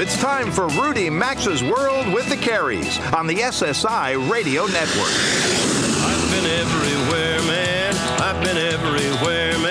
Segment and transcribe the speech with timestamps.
[0.00, 5.12] it's time for Rudy Maxa's World with the Careys on the SSI Radio Network.
[6.02, 7.94] I've been everywhere, man.
[8.18, 9.69] I've been everywhere, man.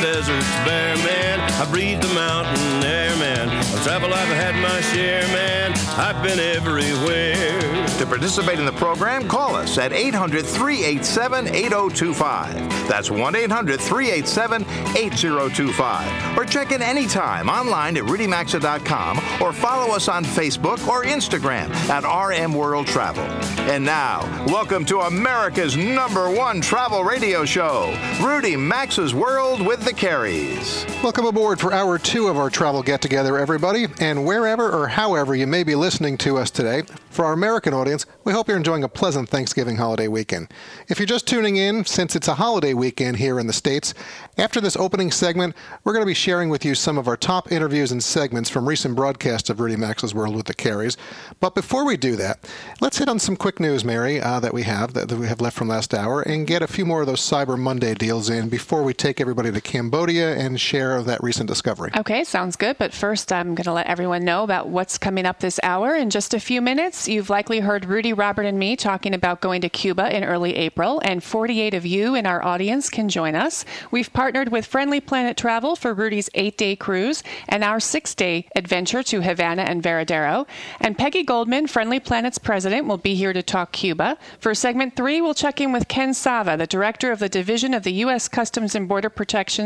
[0.00, 1.40] Deserts bare, man.
[1.40, 3.48] I breathed the mountain air, man.
[3.74, 5.72] Of travel I've had my share, man.
[5.98, 7.86] I've been everywhere.
[7.98, 12.54] To participate in the program, call us at 800 387 8025.
[12.86, 14.62] That's 1 800 387
[14.96, 16.38] 8025.
[16.38, 22.04] Or check in anytime online at rudymaxa.com or follow us on Facebook or Instagram at
[22.04, 23.24] RM World Travel.
[23.68, 29.94] And now, welcome to America's number one travel radio show, Rudy Maxa's World with the
[29.94, 30.84] Careys.
[31.02, 33.86] Welcome aboard for hour two of our travel get together, everybody.
[34.00, 38.04] And wherever or however you may be listening to us today, for our American audience,
[38.24, 40.52] we hope you're enjoying a pleasant Thanksgiving holiday weekend.
[40.88, 43.94] If you're just tuning in, since it's a holiday weekend here in the States,
[44.36, 47.50] after this opening segment, we're going to be sharing with you some of our top
[47.50, 50.96] interviews and segments from recent broadcasts of Rudy Maxa's World with the Careys.
[51.40, 52.48] But before we do that,
[52.80, 55.56] let's hit on some quick news, Mary, uh, that we have that, we have left
[55.56, 58.82] from last hour, and get a few more of those Cyber Monday deals in before
[58.82, 61.92] we take everybody to Cambodia and share of that recent discovery.
[61.96, 62.76] Okay, sounds good.
[62.78, 66.10] But first, I'm going to let everyone know about what's coming up this hour in
[66.10, 67.06] just a few minutes.
[67.06, 71.00] You've likely heard Rudy, Robert, and me talking about going to Cuba in early April,
[71.04, 73.64] and 48 of you in our audience can join us.
[73.92, 78.48] We've partnered with Friendly Planet Travel for Rudy's eight day cruise and our six day
[78.56, 80.48] adventure to Havana and Varadero.
[80.80, 84.18] And Peggy Goldman, Friendly Planet's president, will be here to talk Cuba.
[84.40, 87.84] For segment three, we'll check in with Ken Sava, the director of the Division of
[87.84, 88.26] the U.S.
[88.26, 89.10] Customs and Border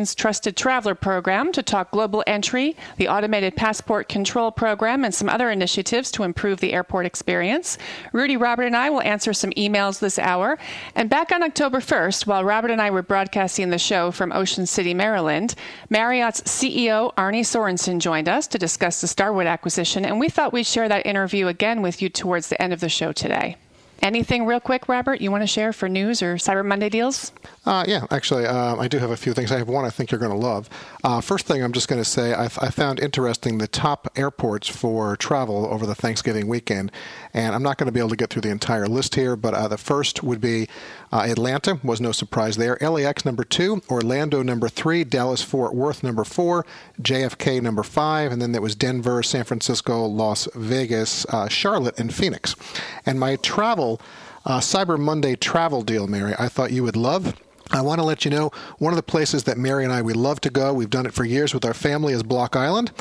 [0.02, 5.28] Protection's Trusted Traveler Program, to talk global entry, the automated passport control program, and some
[5.28, 7.78] other initiatives to improve the airport experience.
[8.12, 10.58] Rudy, Robert, and I will answer some emails this hour.
[10.96, 14.66] And back on October 1st, while Robert and I were broadcasting the show from Ocean
[14.66, 15.54] City, Maryland,
[15.88, 20.66] Marriott's CEO, Arne Sorenson, joined us to discuss the Starwood acquisition, and we thought we'd
[20.66, 23.56] share that interview again with you towards the end of the show today.
[24.02, 27.30] Anything real quick, Robert, you want to share for news or Cyber Monday deals?
[27.64, 29.52] Uh, yeah, actually, uh, I do have a few things.
[29.52, 30.68] I have one I think you're going to love.
[31.04, 34.66] Uh, first thing, I'm just going to say I, I, found interesting the top airports
[34.66, 36.90] for travel over the Thanksgiving weekend,
[37.32, 39.54] and I'm not going to be able to get through the entire list here, but
[39.54, 40.66] uh, the first would be
[41.12, 42.78] uh, Atlanta, was no surprise there.
[42.80, 46.64] LAX number two, Orlando number three, Dallas Fort Worth number four,
[47.00, 52.14] JFK number five, and then there was Denver, San Francisco, Las Vegas, uh, Charlotte, and
[52.14, 52.56] Phoenix.
[53.04, 54.00] And my travel,
[54.46, 57.34] Cyber Monday travel deal, Mary, I thought you would love.
[57.70, 60.12] I want to let you know one of the places that Mary and I we
[60.12, 60.74] love to go.
[60.74, 62.92] We've done it for years with our family is Block Island,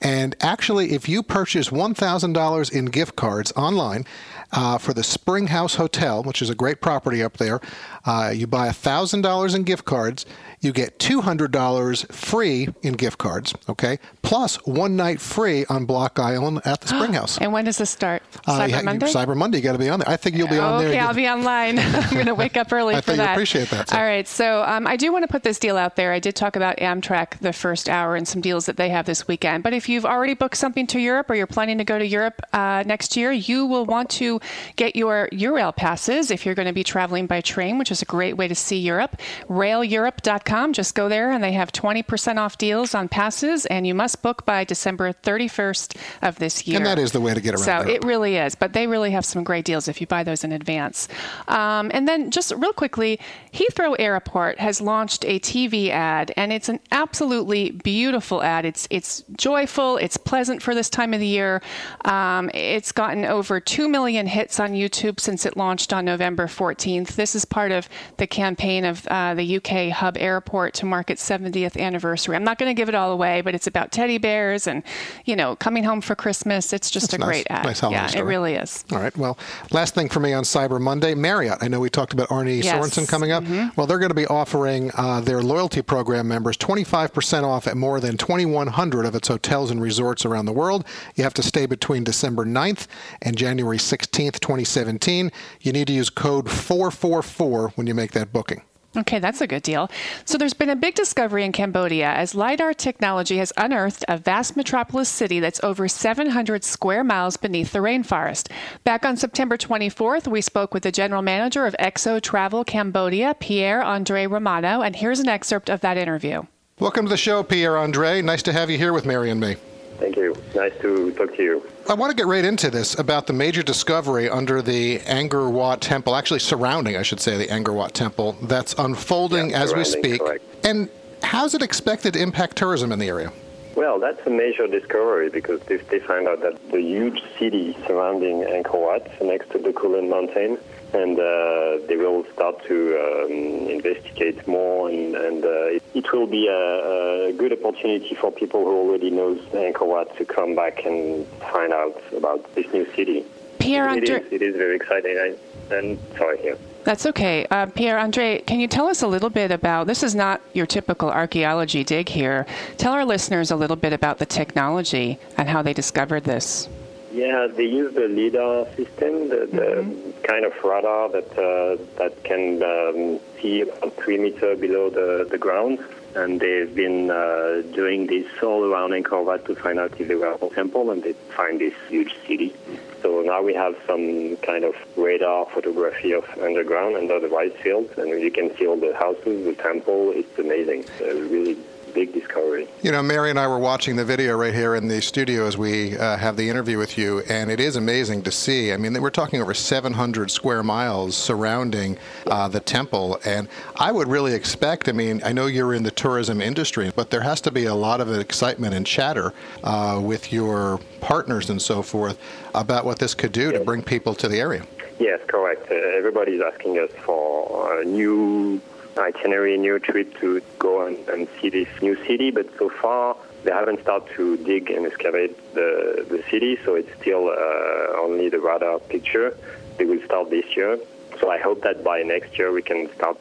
[0.00, 4.06] and actually, if you purchase one thousand dollars in gift cards online
[4.52, 7.60] uh, for the Spring House Hotel, which is a great property up there,
[8.04, 10.26] uh, you buy thousand dollars in gift cards
[10.60, 13.98] you get $200 free in gift cards, okay?
[14.20, 17.38] Plus one night free on Block Island at the Spring House.
[17.38, 18.22] and when does this start?
[18.46, 19.06] Cyber uh, Monday?
[19.06, 20.08] Cyber Monday, you got to be on there.
[20.08, 20.92] I think you'll be on okay, there.
[20.92, 21.78] Okay, I'll be online.
[21.78, 23.24] I'm going to wake up early I for that.
[23.24, 23.88] you appreciate that.
[23.88, 23.96] So.
[23.96, 26.12] All right, so um, I do want to put this deal out there.
[26.12, 29.26] I did talk about Amtrak the first hour and some deals that they have this
[29.26, 29.62] weekend.
[29.62, 32.42] But if you've already booked something to Europe or you're planning to go to Europe
[32.52, 34.40] uh, next year, you will want to
[34.76, 38.04] get your Eurail passes if you're going to be traveling by train, which is a
[38.04, 39.16] great way to see Europe.
[39.48, 40.72] RailEurope.com.
[40.72, 44.44] Just go there and they have 20% off deals on passes, and you must book
[44.44, 46.76] by December 31st of this year.
[46.76, 47.88] And that is the way to get around So Europe.
[47.88, 50.52] it really is, but they really have some great deals if you buy those in
[50.52, 51.08] advance.
[51.48, 53.18] Um, and then just real quickly,
[53.52, 58.64] Heathrow Airport has launched a TV ad, and it's an absolutely beautiful ad.
[58.64, 61.62] It's it's joyful, it's pleasant for this time of the year.
[62.04, 67.14] Um, it's gotten over two million hits on YouTube since it launched on November 14th.
[67.16, 67.79] This is part of
[68.16, 72.36] the campaign of uh, the UK hub airport to mark its 70th anniversary.
[72.36, 74.82] I'm not going to give it all away, but it's about teddy bears and
[75.24, 76.72] you know coming home for Christmas.
[76.72, 77.28] It's just That's a nice.
[77.28, 77.64] great ad.
[77.64, 78.22] Nice holiday yeah, story.
[78.22, 78.84] it really is.
[78.92, 79.16] All right.
[79.16, 79.38] Well,
[79.70, 81.58] last thing for me on Cyber Monday, Marriott.
[81.60, 82.74] I know we talked about Arne Yes.
[82.74, 83.44] Sorenson coming up.
[83.44, 83.68] Mm-hmm.
[83.76, 88.00] Well, they're going to be offering uh, their loyalty program members 25% off at more
[88.00, 90.84] than 2,100 of its hotels and resorts around the world.
[91.14, 92.86] You have to stay between December 9th
[93.22, 95.30] and January 16th, 2017.
[95.60, 98.62] You need to use code 444 when you make that booking.
[98.96, 99.88] Okay, that's a good deal.
[100.24, 104.56] So there's been a big discovery in Cambodia as LiDAR technology has unearthed a vast
[104.56, 108.50] metropolis city that's over 700 square miles beneath the rainforest.
[108.82, 113.80] Back on September 24th, we spoke with the general manager of EXO Travel Cambodia, Pierre
[113.80, 116.42] Andre Romano, and here's an excerpt of that interview.
[116.80, 118.22] Welcome to the show, Pierre Andre.
[118.22, 119.54] Nice to have you here with Mary and me.
[119.98, 120.34] Thank you.
[120.56, 121.70] Nice to talk to you.
[121.90, 125.80] I want to get right into this about the major discovery under the Angkor Wat
[125.80, 129.82] Temple, actually surrounding, I should say, the Angkor Wat Temple, that's unfolding Yeah, as we
[129.82, 130.20] speak.
[130.20, 130.44] correct.
[130.64, 130.88] And
[131.24, 133.32] how's it expected to impact tourism in the area?
[133.74, 138.44] Well, that's a major discovery because they, they find out that the huge city surrounding
[138.44, 140.58] Angkor Wat, next to the Kulen Mountain,
[140.92, 146.26] and uh, they will start to um, investigate more, and, and uh, it, it, will
[146.26, 150.84] be a, a, good opportunity for people who already knows Angkor Wat to come back
[150.84, 153.24] and find out about this new city.
[153.58, 155.16] Pierre it, is, it is very exciting.
[155.16, 156.54] I, and sorry, yeah.
[156.82, 157.46] That's okay.
[157.50, 160.02] Uh, Pierre Andre, can you tell us a little bit about this?
[160.02, 162.46] Is not your typical archaeology dig here.
[162.78, 166.68] Tell our listeners a little bit about the technology and how they discovered this.
[167.12, 170.22] Yeah, they use the LIDAR system, the, the mm-hmm.
[170.22, 175.38] kind of radar that uh, that can um, see about three meters below the, the
[175.38, 175.80] ground.
[176.14, 180.36] And they've been uh, doing this all around Wat to find out if there were
[180.40, 182.54] a temple, and they find this huge city.
[183.02, 187.96] So now we have some kind of radar photography of underground under the rice fields,
[187.96, 190.12] and you can see all the houses, the temple.
[190.14, 190.80] It's amazing.
[190.80, 191.56] It's really
[191.90, 192.68] big discovery.
[192.82, 195.56] You know, Mary and I were watching the video right here in the studio as
[195.56, 198.72] we uh, have the interview with you, and it is amazing to see.
[198.72, 204.08] I mean, we're talking over 700 square miles surrounding uh, the temple, and I would
[204.08, 204.88] really expect.
[204.88, 207.74] I mean, I know you're in the tourism industry, but there has to be a
[207.74, 209.32] lot of excitement and chatter
[209.64, 212.18] uh, with your partners and so forth
[212.54, 214.64] about what this could do to bring people to the area.
[214.98, 215.70] Yes, correct.
[215.70, 218.60] Uh, everybody's asking us for new
[219.00, 223.50] itinerary, new trip to go and, and see this new city, but so far they
[223.50, 228.38] haven't started to dig and excavate the, the city, so it's still uh, only the
[228.38, 229.36] radar picture.
[229.78, 230.78] They will start this year.
[231.20, 233.16] So I hope that by next year we can start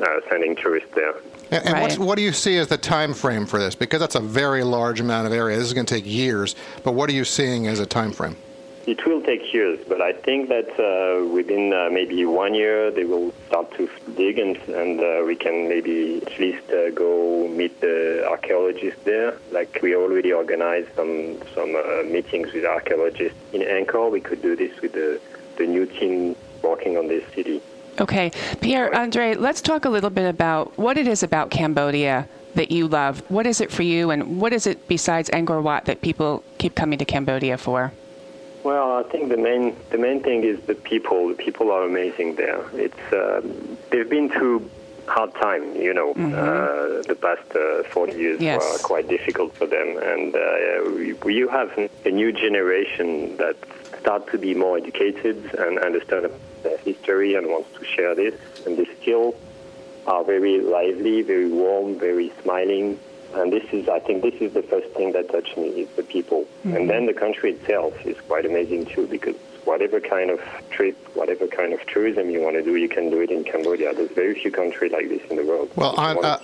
[0.00, 1.14] uh, sending tourists there.
[1.50, 1.98] And, and right.
[1.98, 3.74] what do you see as the time frame for this?
[3.74, 5.56] Because that's a very large amount of area.
[5.56, 6.54] This is going to take years.
[6.82, 8.36] But what are you seeing as a time frame?
[8.86, 13.04] It will take years, but I think that uh, within uh, maybe one year they
[13.04, 17.80] will start to dig, and, and uh, we can maybe at least uh, go meet
[17.80, 19.38] the archaeologists there.
[19.52, 24.10] Like we already organized some some uh, meetings with archaeologists in Angkor.
[24.10, 25.18] We could do this with the
[25.56, 27.62] the new team working on this city.
[28.00, 32.70] Okay, Pierre Andre, let's talk a little bit about what it is about Cambodia that
[32.70, 33.22] you love.
[33.30, 36.74] What is it for you, and what is it besides Angkor Wat that people keep
[36.74, 37.92] coming to Cambodia for?
[38.64, 41.28] Well, I think the main the main thing is the people.
[41.28, 42.64] The people are amazing there.
[42.72, 44.70] It's um, they've been through
[45.06, 45.76] hard time.
[45.76, 46.32] You know, mm-hmm.
[46.32, 48.60] uh, the past uh, 40 years yes.
[48.60, 51.70] were quite difficult for them, and uh, you have
[52.06, 53.56] a new generation that
[54.00, 56.30] start to be more educated and understand
[56.62, 58.34] their history and wants to share this.
[58.64, 59.36] And they still
[60.06, 62.98] are very lively, very warm, very smiling,
[63.34, 66.02] and this is, I think, this is the first thing that touched me is the
[66.02, 66.76] people, mm-hmm.
[66.76, 70.40] and then the country itself is quite amazing too because whatever kind of
[70.70, 73.94] trip, whatever kind of tourism you want to do, you can do it in Cambodia.
[73.94, 75.70] There's very few countries like this in the world.
[75.76, 76.38] Well, uh,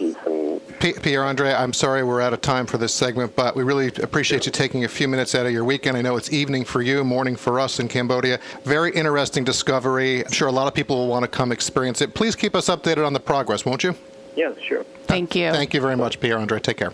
[0.80, 4.46] Pierre Andre, I'm sorry we're out of time for this segment, but we really appreciate
[4.46, 5.96] you taking a few minutes out of your weekend.
[5.96, 8.40] I know it's evening for you, morning for us in Cambodia.
[8.64, 10.24] Very interesting discovery.
[10.24, 12.14] I'm sure a lot of people will want to come experience it.
[12.14, 13.94] Please keep us updated on the progress, won't you?
[14.36, 14.84] Yeah, sure.
[15.06, 15.50] Thank you.
[15.50, 16.60] Thank you very much, Pierre Andre.
[16.60, 16.92] Take care.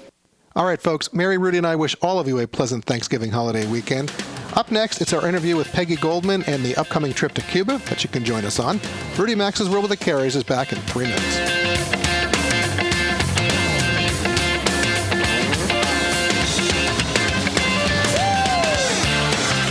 [0.55, 1.13] All right, folks.
[1.13, 4.11] Mary, Rudy, and I wish all of you a pleasant Thanksgiving holiday weekend.
[4.55, 8.03] Up next, it's our interview with Peggy Goldman and the upcoming trip to Cuba that
[8.03, 8.81] you can join us on.
[9.19, 11.56] Rudy Maxa's World with the Careys is back in three minutes.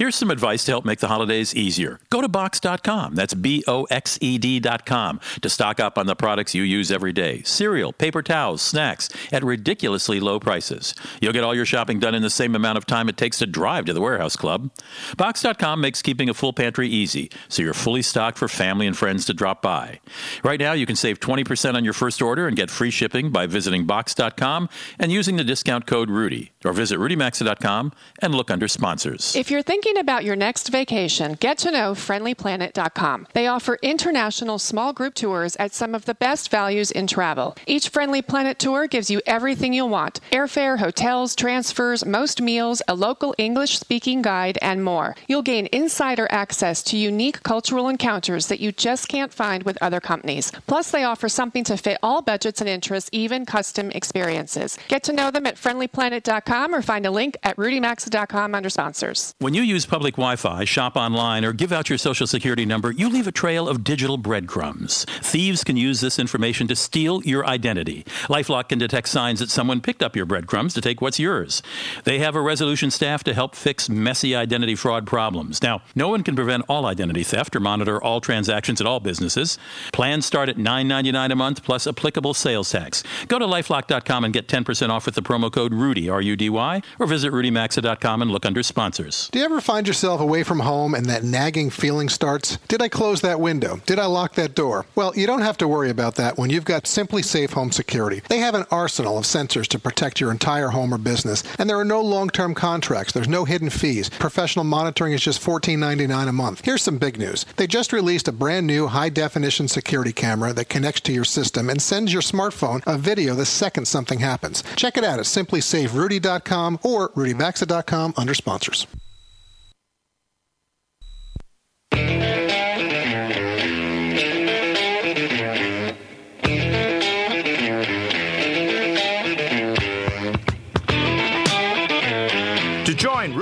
[0.00, 2.00] Here's some advice to help make the holidays easier.
[2.08, 3.14] Go to boxed.com.
[3.14, 7.12] that's B O X E D.com, to stock up on the products you use every
[7.12, 10.94] day cereal, paper towels, snacks at ridiculously low prices.
[11.20, 13.46] You'll get all your shopping done in the same amount of time it takes to
[13.46, 14.70] drive to the warehouse club.
[15.18, 19.26] Boxed.com makes keeping a full pantry easy, so you're fully stocked for family and friends
[19.26, 20.00] to drop by.
[20.42, 23.46] Right now, you can save 20% on your first order and get free shipping by
[23.46, 27.92] visiting boxed.com and using the discount code RUDY, or visit RudyMaxa.com
[28.22, 29.36] and look under sponsors.
[29.36, 31.36] If you're thinking Thinking about your next vacation?
[31.40, 33.26] Get to know friendlyplanet.com.
[33.32, 37.56] They offer international small group tours at some of the best values in travel.
[37.66, 42.94] Each Friendly Planet tour gives you everything you'll want airfare, hotels, transfers, most meals, a
[42.94, 45.16] local English speaking guide, and more.
[45.26, 49.98] You'll gain insider access to unique cultural encounters that you just can't find with other
[49.98, 50.52] companies.
[50.68, 54.78] Plus, they offer something to fit all budgets and interests, even custom experiences.
[54.86, 59.34] Get to know them at friendlyplanet.com or find a link at rudymaxa.com under sponsors.
[59.40, 62.66] When you use use public Wi Fi, shop online, or give out your social security
[62.66, 65.06] number, you leave a trail of digital breadcrumbs.
[65.22, 68.04] Thieves can use this information to steal your identity.
[68.28, 71.62] Lifelock can detect signs that someone picked up your breadcrumbs to take what's yours.
[72.04, 75.62] They have a resolution staff to help fix messy identity fraud problems.
[75.62, 79.58] Now, no one can prevent all identity theft or monitor all transactions at all businesses.
[79.94, 83.02] Plans start at $9.99 a month plus applicable sales tax.
[83.28, 86.50] Go to lifelock.com and get 10% off with the promo code RUDY, R U D
[86.50, 89.30] Y, or visit rudymaxa.com and look under sponsors.
[89.32, 92.56] Do you ever find yourself away from home and that nagging feeling starts?
[92.66, 93.80] Did I close that window?
[93.86, 94.84] Did I lock that door?
[94.96, 98.20] Well, you don't have to worry about that when you've got SimpliSafe Home Security.
[98.28, 101.78] They have an arsenal of sensors to protect your entire home or business, and there
[101.78, 103.12] are no long term contracts.
[103.12, 104.08] There's no hidden fees.
[104.08, 106.62] Professional monitoring is just $14.99 a month.
[106.64, 110.68] Here's some big news they just released a brand new high definition security camera that
[110.68, 114.64] connects to your system and sends your smartphone a video the second something happens.
[114.74, 118.88] Check it out at simplisaferudy.com or rudymaxa.com under sponsors.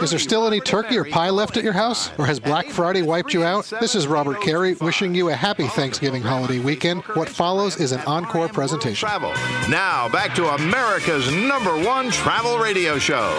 [0.08, 2.10] Is there still any turkey or pie left at your house?
[2.18, 3.70] Or has Black Friday wiped you out?
[3.78, 7.02] This is Robert Carey wishing you a happy Thanksgiving holiday weekend.
[7.08, 9.06] What follows is an encore presentation.
[9.06, 9.32] Travel.
[9.68, 13.30] Now, back to America's number one travel radio show.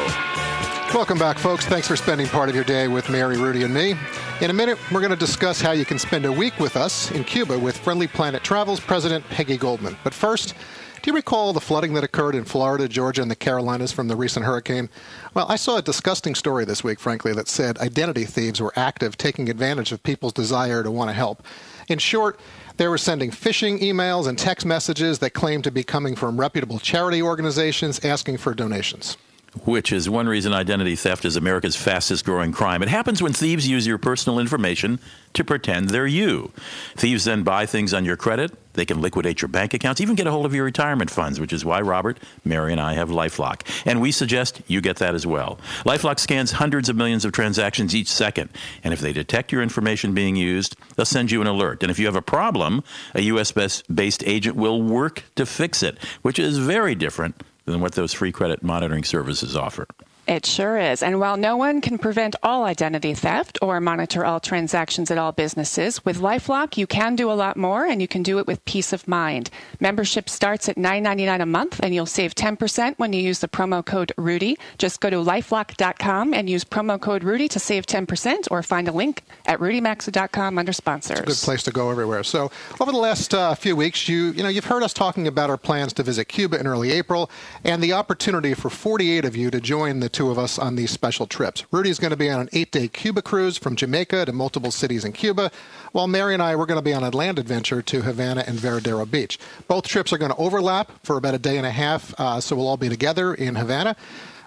[0.93, 1.65] Welcome back, folks.
[1.65, 3.95] Thanks for spending part of your day with Mary, Rudy, and me.
[4.41, 7.11] In a minute, we're going to discuss how you can spend a week with us
[7.11, 9.97] in Cuba with Friendly Planet Travels President Peggy Goldman.
[10.01, 10.55] But first,
[11.01, 14.15] do you recall the flooding that occurred in Florida, Georgia, and the Carolinas from the
[14.15, 14.87] recent hurricane?
[15.33, 19.17] Well, I saw a disgusting story this week, frankly, that said identity thieves were active,
[19.17, 21.43] taking advantage of people's desire to want to help.
[21.89, 22.39] In short,
[22.77, 26.79] they were sending phishing emails and text messages that claimed to be coming from reputable
[26.79, 29.17] charity organizations asking for donations
[29.65, 32.81] which is one reason identity theft is America's fastest growing crime.
[32.81, 34.99] It happens when thieves use your personal information
[35.33, 36.51] to pretend they're you.
[36.95, 38.51] Thieves then buy things on your credit.
[38.73, 41.51] They can liquidate your bank accounts, even get a hold of your retirement funds, which
[41.51, 43.61] is why Robert, Mary, and I have Lifelock.
[43.85, 45.59] And we suggest you get that as well.
[45.85, 48.49] Lifelock scans hundreds of millions of transactions each second.
[48.83, 51.83] And if they detect your information being used, they'll send you an alert.
[51.83, 53.51] And if you have a problem, a U.S.
[53.51, 58.31] based agent will work to fix it, which is very different than what those free
[58.31, 59.87] credit monitoring services offer.
[60.29, 61.01] It sure is.
[61.01, 65.31] And while no one can prevent all identity theft or monitor all transactions at all
[65.31, 68.63] businesses, with Lifelock you can do a lot more and you can do it with
[68.65, 69.49] peace of mind.
[69.79, 73.83] Membership starts at $9.99 a month and you'll save 10% when you use the promo
[73.83, 74.55] code Rudy.
[74.77, 78.91] Just go to lifelock.com and use promo code Rudy to save 10% or find a
[78.91, 81.21] link at rudymaxa.com under sponsors.
[81.21, 82.21] It's a good place to go everywhere.
[82.21, 85.49] So, over the last uh, few weeks, you you know, you've heard us talking about
[85.49, 87.31] our plans to visit Cuba in early April
[87.63, 90.91] and the opportunity for 48 of you to join the two of us on these
[90.91, 91.63] special trips.
[91.71, 95.05] Rudy's going to be on an eight day Cuba cruise from Jamaica to multiple cities
[95.05, 95.49] in Cuba,
[95.93, 98.59] while Mary and I we're going to be on a land adventure to Havana and
[98.59, 99.39] Varadero Beach.
[99.69, 102.57] Both trips are going to overlap for about a day and a half, uh, so
[102.57, 103.95] we'll all be together in Havana.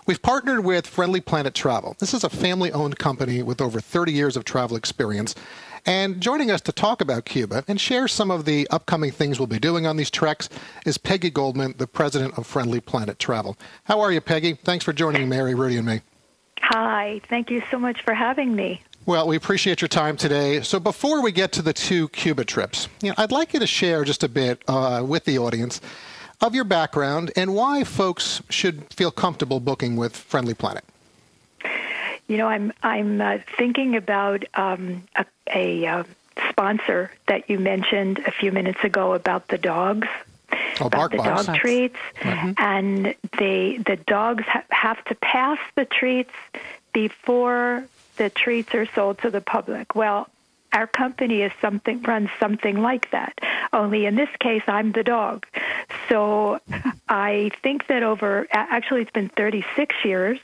[0.04, 1.96] We've partnered with Friendly Planet Travel.
[1.98, 5.34] This is a family owned company with over 30 years of travel experience.
[5.84, 9.48] And joining us to talk about Cuba and share some of the upcoming things we'll
[9.48, 10.48] be doing on these treks
[10.86, 13.56] is Peggy Goldman, the president of Friendly Planet Travel.
[13.84, 14.54] How are you, Peggy?
[14.54, 16.00] Thanks for joining Mary, Rudy, and me.
[16.60, 18.80] Hi, thank you so much for having me.
[19.06, 20.62] Well, we appreciate your time today.
[20.62, 23.66] So, before we get to the two Cuba trips, you know, I'd like you to
[23.66, 25.80] share just a bit uh, with the audience
[26.40, 30.84] of your background and why folks should feel comfortable booking with Friendly Planet.
[32.32, 36.04] You know, I'm I'm uh, thinking about um, a, a uh,
[36.48, 40.08] sponsor that you mentioned a few minutes ago about the dogs.
[40.80, 41.44] Oh, about the box.
[41.44, 42.52] dog treats, mm-hmm.
[42.56, 46.32] and they the dogs ha- have to pass the treats
[46.94, 47.84] before
[48.16, 49.94] the treats are sold to the public.
[49.94, 50.26] Well,
[50.72, 53.38] our company is something runs something like that.
[53.74, 55.44] Only in this case, I'm the dog.
[56.08, 56.60] So
[57.10, 60.38] I think that over actually it's been 36 years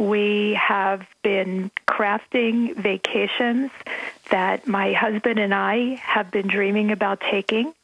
[0.00, 3.70] we have been crafting vacations
[4.30, 7.74] that my husband and I have been dreaming about taking.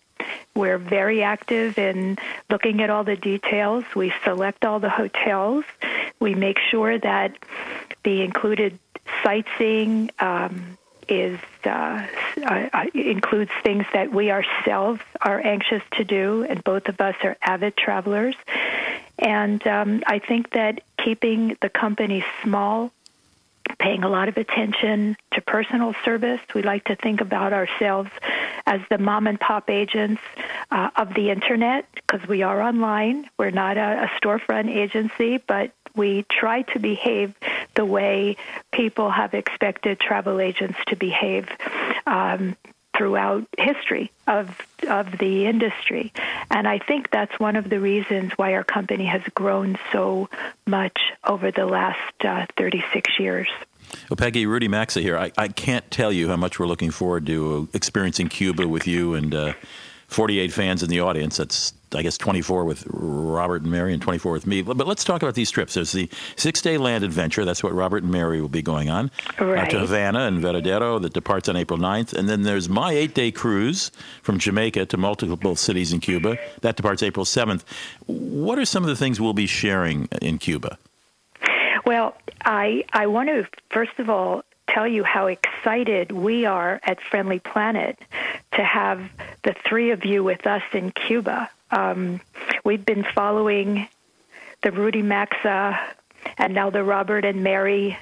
[0.55, 2.17] We're very active in
[2.49, 3.85] looking at all the details.
[3.95, 5.67] We select all the hotels.
[6.19, 7.37] We make sure that
[8.03, 8.79] the included
[9.23, 12.07] sightseeing um, is uh,
[12.43, 17.37] uh, includes things that we ourselves are anxious to do, and both of us are
[17.43, 18.35] avid travelers.
[19.19, 22.91] And um, I think that keeping the company small,
[23.79, 28.11] paying a lot of attention to personal service, we like to think about ourselves
[28.67, 30.21] as the mom and pop agents
[30.73, 33.31] uh, of the internet because we are online.
[33.39, 37.35] We're not a, a storefront agency, but We try to behave
[37.75, 38.37] the way
[38.71, 41.49] people have expected travel agents to behave.
[42.07, 42.55] Um,
[42.97, 44.51] throughout history of
[44.89, 46.13] of the industry,
[46.51, 50.29] and I think that's one of the reasons why our company has grown so
[50.67, 53.49] much over the last uh, 36 years.
[54.11, 55.17] Well, Peggy, Rudy Maxa here.
[55.17, 59.15] I, I can't tell you how much we're looking forward to experiencing Cuba with you
[59.15, 59.53] and uh,
[60.09, 61.37] 48 fans in the audience.
[61.37, 64.63] That's, I guess, 24 with Robert and Mary and 24 with me.
[64.63, 65.75] But let's talk about these trips.
[65.75, 67.45] There's the six day land adventure.
[67.45, 69.67] That's what Robert and Mary will be going on right.
[69.67, 72.13] uh, to Havana and Varadero that departs on April 9th.
[72.13, 73.91] And then there's my eight day cruise
[74.23, 76.39] from Jamaica to multiple cities in Cuba.
[76.61, 77.63] That departs April 7th.
[78.07, 80.79] What are some of the things we'll be sharing in Cuba?
[81.85, 87.01] Well, I I want to first of all tell you how excited we are at
[87.01, 87.99] Friendly Planet
[88.53, 89.09] to have
[89.47, 91.49] the three of you with us in Cuba.
[91.71, 92.21] Um,
[92.65, 93.89] we've been following
[94.63, 95.79] the Rudy Maxa
[96.37, 97.97] and now the Robert and Mary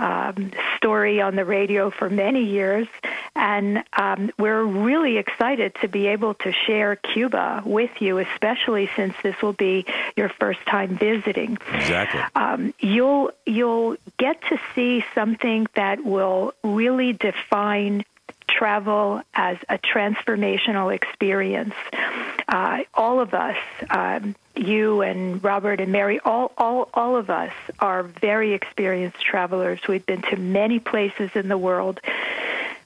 [0.00, 2.88] um, story on the radio for many years,
[3.36, 9.14] and um, we're really excited to be able to share Cuba with you, especially since
[9.22, 11.58] this will be your first time visiting.
[11.72, 12.22] Exactly.
[12.34, 18.04] Um, you'll you'll get to see something that will really define
[18.56, 21.74] travel as a transformational experience.
[22.48, 23.56] Uh, all of us,
[23.90, 29.80] um, you and Robert and Mary, all, all, all of us are very experienced travelers.
[29.88, 32.00] We've been to many places in the world.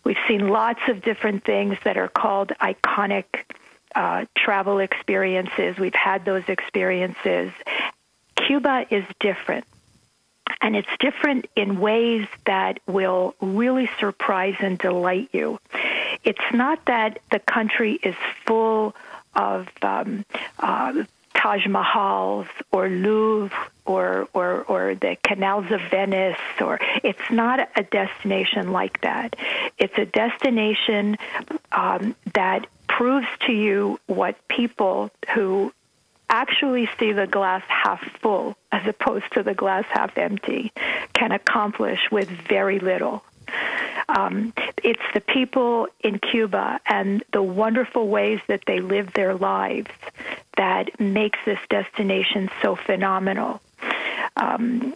[0.02, 3.24] We've seen lots of different things that are called iconic
[3.94, 5.78] uh, travel experiences.
[5.78, 7.52] We've had those experiences.
[8.34, 9.64] Cuba is different.
[10.60, 15.58] And it's different in ways that will really surprise and delight you.
[16.24, 18.14] It's not that the country is
[18.46, 18.94] full
[19.34, 20.24] of um,
[20.58, 21.04] uh,
[21.34, 27.82] Taj Mahals or Louvre or, or, or the canals of Venice, or it's not a
[27.82, 29.36] destination like that.
[29.78, 31.16] It's a destination
[31.72, 35.72] um, that proves to you what people who
[36.40, 40.72] actually see the glass half full as opposed to the glass half empty
[41.12, 43.22] can accomplish with very little.
[44.08, 49.90] Um, it's the people in Cuba and the wonderful ways that they live their lives
[50.56, 53.60] that makes this destination so phenomenal.
[54.36, 54.94] Um,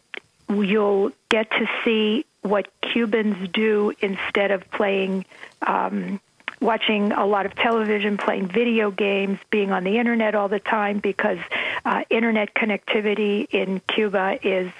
[0.48, 5.26] you'll get to see what Cubans do instead of playing
[5.66, 6.20] um,
[6.64, 10.98] watching a lot of television, playing video games, being on the internet all the time
[10.98, 11.38] because
[11.84, 14.72] uh, internet connectivity in Cuba is,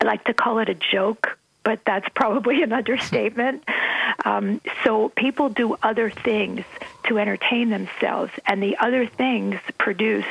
[0.00, 3.64] I like to call it a joke, but that's probably an understatement.
[4.24, 6.64] Um, so people do other things
[7.04, 10.26] to entertain themselves, and the other things produce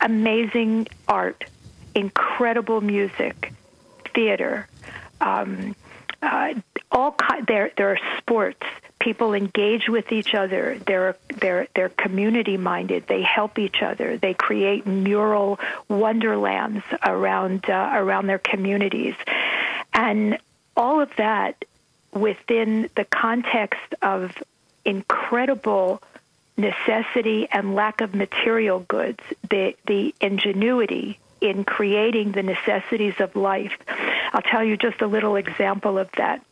[0.00, 1.44] amazing art,
[1.94, 3.52] incredible music,
[4.14, 4.68] theater.
[5.20, 5.74] Um,
[6.22, 6.54] uh,
[6.92, 8.62] all there there are sports
[9.04, 10.78] people engage with each other.
[10.86, 13.06] They're they're they're community minded.
[13.06, 14.16] They help each other.
[14.16, 19.14] They create mural wonderlands around uh, around their communities,
[19.92, 20.38] and
[20.74, 21.64] all of that
[22.12, 24.32] within the context of
[24.86, 26.02] incredible
[26.56, 29.20] necessity and lack of material goods.
[29.50, 33.76] The the ingenuity in creating the necessities of life.
[34.32, 36.42] I'll tell you just a little example of that.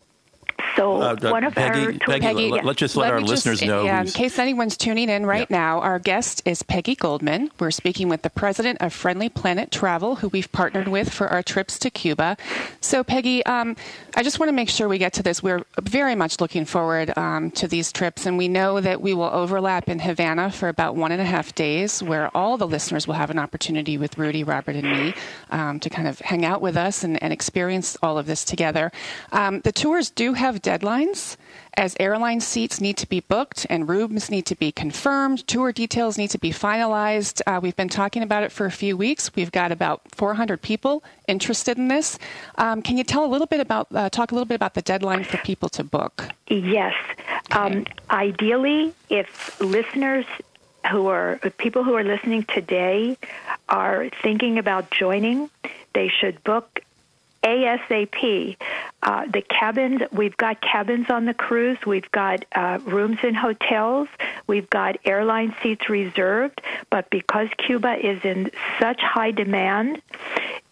[0.77, 3.61] So uh, one of Peggy, our Peggy, Peggy let, us just let, let our listeners
[3.61, 3.85] just, know.
[3.85, 5.57] Yeah, in case anyone's tuning in right yeah.
[5.57, 7.51] now, our guest is Peggy Goldman.
[7.59, 11.43] We're speaking with the president of Friendly Planet Travel, who we've partnered with for our
[11.43, 12.37] trips to Cuba.
[12.81, 13.77] So, Peggy, um,
[14.15, 15.43] I just want to make sure we get to this.
[15.43, 19.25] We're very much looking forward um, to these trips, and we know that we will
[19.25, 23.15] overlap in Havana for about one and a half days, where all the listeners will
[23.15, 25.15] have an opportunity with Rudy, Robert, and me
[25.51, 28.91] um, to kind of hang out with us and, and experience all of this together.
[29.33, 31.37] Um, the tours do have deadlines
[31.77, 35.47] as airline seats need to be booked and rooms need to be confirmed.
[35.47, 37.41] Tour details need to be finalized.
[37.47, 39.35] Uh, we've been talking about it for a few weeks.
[39.35, 42.19] We've got about 400 people interested in this.
[42.57, 44.83] Um, can you tell a little bit about, uh, talk a little bit about the
[44.83, 46.29] deadline for people to book?
[46.49, 46.95] Yes.
[47.51, 47.59] Okay.
[47.59, 50.27] Um, ideally, if listeners
[50.91, 53.17] who are people who are listening today
[53.69, 55.49] are thinking about joining,
[55.95, 56.81] they should book
[57.43, 58.57] ASAP.
[59.03, 61.79] Uh, the cabins, we've got cabins on the cruise.
[61.87, 64.09] We've got uh, rooms in hotels.
[64.47, 66.61] We've got airline seats reserved.
[66.91, 70.03] But because Cuba is in such high demand,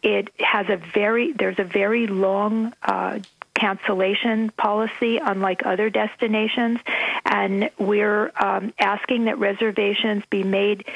[0.02, 3.18] it has a very, there's a very long uh,
[3.54, 6.78] cancellation policy, unlike other destinations.
[7.24, 10.86] And we're um, asking that reservations be made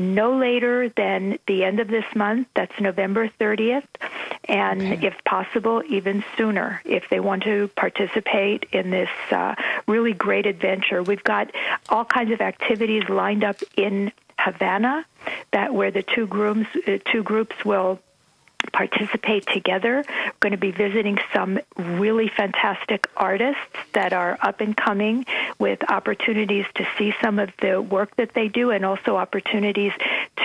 [0.00, 2.48] no later than the end of this month.
[2.54, 3.86] That's November 30th.
[4.44, 5.06] And okay.
[5.06, 9.54] if possible, even sooner if they want to participate in this uh,
[9.86, 11.02] really great adventure.
[11.02, 11.54] We've got
[11.88, 15.04] all kinds of activities lined up in Havana
[15.52, 18.00] that where the two groups uh, two groups will
[18.72, 20.04] participate together.
[20.06, 23.60] We're going to be visiting some really fantastic artists
[23.92, 25.26] that are up and coming
[25.58, 29.92] with opportunities to see some of the work that they do and also opportunities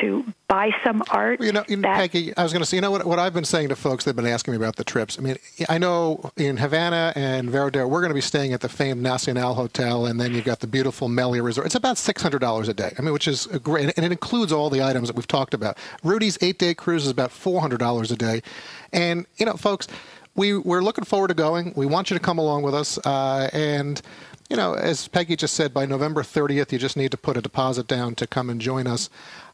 [0.01, 0.25] to
[0.55, 1.41] buy some art.
[1.41, 3.43] You know, that, Peggy, I was going to say, you know what, what I've been
[3.43, 5.19] saying to folks that have been asking me about the trips.
[5.19, 5.35] I mean,
[5.67, 9.53] I know in Havana and Varadero, we're going to be staying at the famed Nacional
[9.53, 11.65] Hotel, and then you've got the beautiful Melia Resort.
[11.65, 12.93] It's about $600 a day.
[12.97, 15.77] I mean, which is great, and it includes all the items that we've talked about.
[16.03, 18.41] Rudy's eight-day cruise is about $400 a day.
[18.93, 19.89] And, you know, folks,
[20.35, 21.73] we, we're looking forward to going.
[21.75, 22.97] We want you to come along with us.
[23.05, 24.01] Uh, and
[24.49, 27.41] you know, as Peggy just said, by November 30th, you just need to put a
[27.41, 29.09] deposit down to come and join us.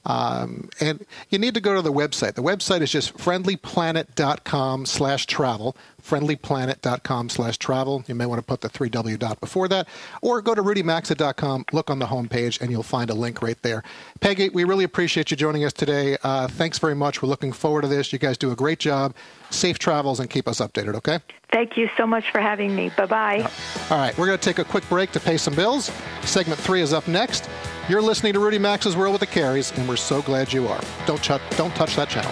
[0.05, 2.33] Um, and you need to go to the website.
[2.33, 8.03] The website is just friendlyplanet.com slash travel friendlyplanet.com slash travel.
[8.07, 9.87] You may want to put the 3W dot before that,
[10.21, 13.83] or go to rudymaxa.com, look on the homepage, and you'll find a link right there.
[14.19, 16.17] Peggy, we really appreciate you joining us today.
[16.23, 17.21] Uh, thanks very much.
[17.21, 18.11] We're looking forward to this.
[18.11, 19.15] You guys do a great job.
[19.49, 21.19] Safe travels and keep us updated, okay?
[21.51, 22.89] Thank you so much for having me.
[22.95, 23.51] Bye bye.
[23.89, 25.91] All right, we're going to take a quick break to pay some bills.
[26.21, 27.49] Segment three is up next.
[27.89, 30.79] You're listening to Rudy Maxa's World with the Careys, and we're so glad you are.
[31.05, 32.31] Don't, ch- don't touch that channel.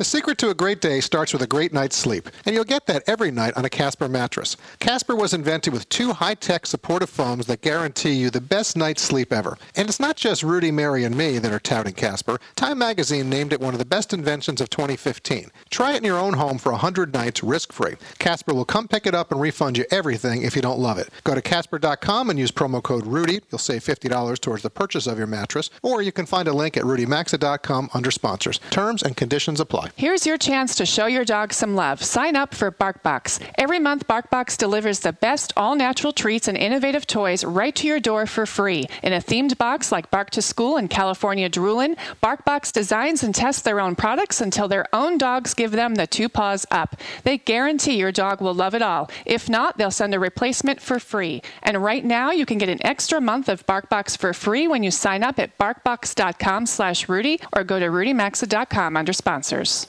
[0.00, 2.86] The secret to a great day starts with a great night's sleep, and you'll get
[2.86, 4.56] that every night on a Casper mattress.
[4.78, 9.30] Casper was invented with two high-tech supportive foams that guarantee you the best night's sleep
[9.30, 9.58] ever.
[9.76, 12.40] And it's not just Rudy, Mary, and me that are touting Casper.
[12.56, 15.50] Time magazine named it one of the best inventions of 2015.
[15.68, 17.96] Try it in your own home for 100 nights risk-free.
[18.18, 21.10] Casper will come pick it up and refund you everything if you don't love it.
[21.24, 23.42] Go to casper.com and use promo code RUDY.
[23.50, 26.78] You'll save $50 towards the purchase of your mattress, or you can find a link
[26.78, 28.60] at rudymaxa.com under sponsors.
[28.70, 29.89] Terms and conditions apply.
[29.96, 32.02] Here's your chance to show your dog some love.
[32.02, 33.40] Sign up for BarkBox.
[33.56, 38.00] Every month, BarkBox delivers the best all natural treats and innovative toys right to your
[38.00, 38.86] door for free.
[39.02, 43.62] In a themed box like Bark to School and California Droolin', BarkBox designs and tests
[43.62, 46.96] their own products until their own dogs give them the two paws up.
[47.24, 49.10] They guarantee your dog will love it all.
[49.26, 51.42] If not, they'll send a replacement for free.
[51.62, 54.90] And right now, you can get an extra month of BarkBox for free when you
[54.90, 59.79] sign up at barkbox.com slash Rudy or go to rudymaxa.com under sponsors.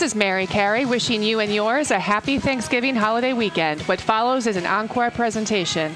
[0.00, 3.82] This is Mary Carey wishing you and yours a happy Thanksgiving holiday weekend.
[3.82, 5.94] What follows is an encore presentation.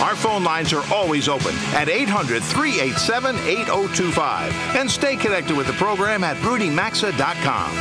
[0.00, 4.54] Our phone lines are always open at 800 387 8025.
[4.76, 7.72] And stay connected with the program at rudymaxa.com.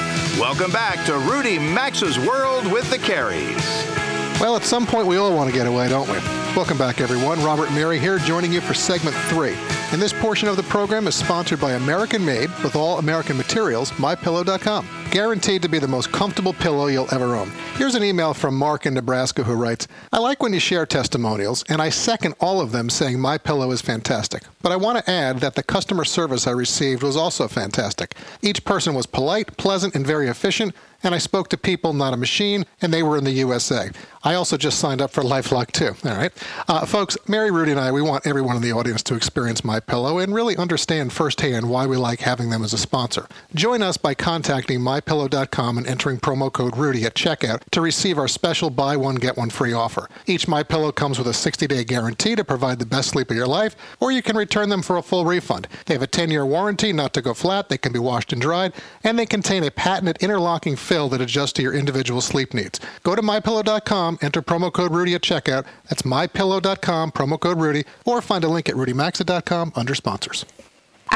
[0.42, 4.42] Welcome back to Rudy Maxa's World with the Careys.
[4.42, 6.18] Well, at some point we all want to get away, don't we?
[6.54, 7.42] Welcome back, everyone.
[7.42, 9.56] Robert and Mary here, joining you for segment three.
[9.92, 13.90] And this portion of the program is sponsored by American Made with all American materials,
[13.94, 14.88] mypillow.com.
[15.10, 17.52] Guaranteed to be the most comfortable pillow you'll ever own.
[17.76, 21.64] Here's an email from Mark in Nebraska who writes, I like when you share testimonials,
[21.70, 24.44] and I second all of them saying my pillow is fantastic.
[24.62, 28.14] But I want to add that the customer service I received was also fantastic.
[28.44, 32.18] Each person was polite, pleasant, and very efficient, and I spoke to people, not a
[32.18, 33.90] machine, and they were in the USA.
[34.24, 35.96] I also just signed up for LifeLock too.
[36.10, 36.32] All right,
[36.68, 37.18] uh, folks.
[37.28, 40.34] Mary, Rudy, and I, we want everyone in the audience to experience My Pillow and
[40.34, 43.28] really understand firsthand why we like having them as a sponsor.
[43.56, 48.28] Join us by contacting MyPillow.com and entering promo code Rudy at checkout to receive our
[48.28, 50.10] special buy one get one free offer.
[50.26, 53.48] Each My Pillow comes with a 60-day guarantee to provide the best sleep of your
[53.48, 55.68] life, or you can return them for a full refund.
[55.86, 57.70] They have a 10-year warranty, not to go flat.
[57.70, 61.54] They can be washed and dried, and they contain a patented interlocking fill that adjusts
[61.54, 62.80] to your individual sleep needs.
[63.04, 65.66] Go to MyPillow.com, enter promo code Rudy at checkout.
[65.88, 70.46] That's MyPillow.com, promo code Rudy, or find a link at RudyMaxa.com under sponsors.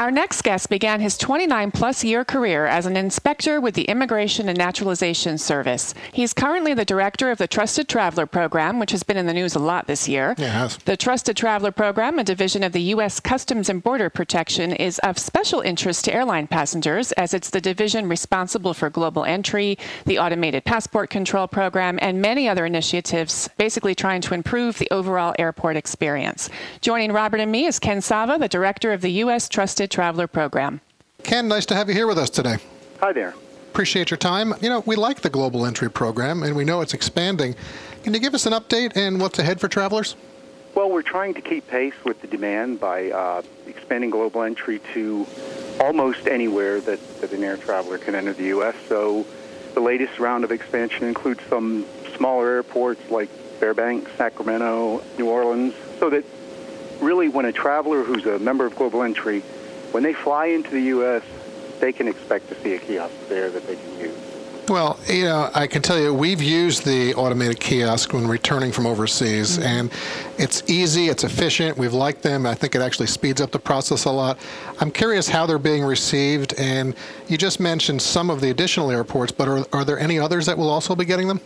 [0.04, 4.50] Our next guest began his 29 plus year career as an inspector with the Immigration
[4.50, 5.94] and Naturalization Service.
[6.12, 9.54] He's currently the director of the Trusted Traveler Program, which has been in the news
[9.54, 10.34] a lot this year.
[10.36, 10.76] Yes.
[10.76, 13.18] The Trusted Traveler Program, a division of the U.S.
[13.18, 18.06] Customs and Border Protection, is of special interest to airline passengers as it's the division
[18.06, 24.20] responsible for global entry, the automated passport control program, and many other initiatives, basically trying
[24.20, 26.50] to improve the overall airport experience.
[26.82, 29.48] Joining Robert and me is Ken Sava, the director of the U.S.
[29.48, 30.80] Trusted Traveler Program.
[31.22, 32.56] Ken, nice to have you here with us today.
[32.98, 33.32] Hi there.
[33.70, 34.52] Appreciate your time.
[34.60, 37.54] You know, we like the Global Entry Program, and we know it's expanding.
[38.02, 40.16] Can you give us an update and what's ahead for travelers?
[40.74, 45.28] Well, we're trying to keep pace with the demand by uh, expanding global entry to
[45.78, 48.74] almost anywhere that, that an air traveler can enter the U.S.
[48.88, 49.24] So
[49.74, 53.28] the latest round of expansion includes some smaller airports like
[53.60, 56.24] Fairbanks, Sacramento, New Orleans, so that
[57.00, 59.44] really when a traveler who's a member of Global Entry,
[59.94, 61.22] when they fly into the U.S.,
[61.78, 64.16] they can expect to see a kiosk there that they can use.
[64.68, 68.86] Well, you know, I can tell you, we've used the automated kiosk when returning from
[68.86, 69.62] overseas, mm-hmm.
[69.62, 69.92] and
[70.36, 71.78] it's easy, it's efficient.
[71.78, 72.44] We've liked them.
[72.44, 74.36] I think it actually speeds up the process a lot.
[74.80, 76.96] I'm curious how they're being received, and
[77.28, 80.58] you just mentioned some of the additional airports, but are, are there any others that
[80.58, 81.40] will also be getting them?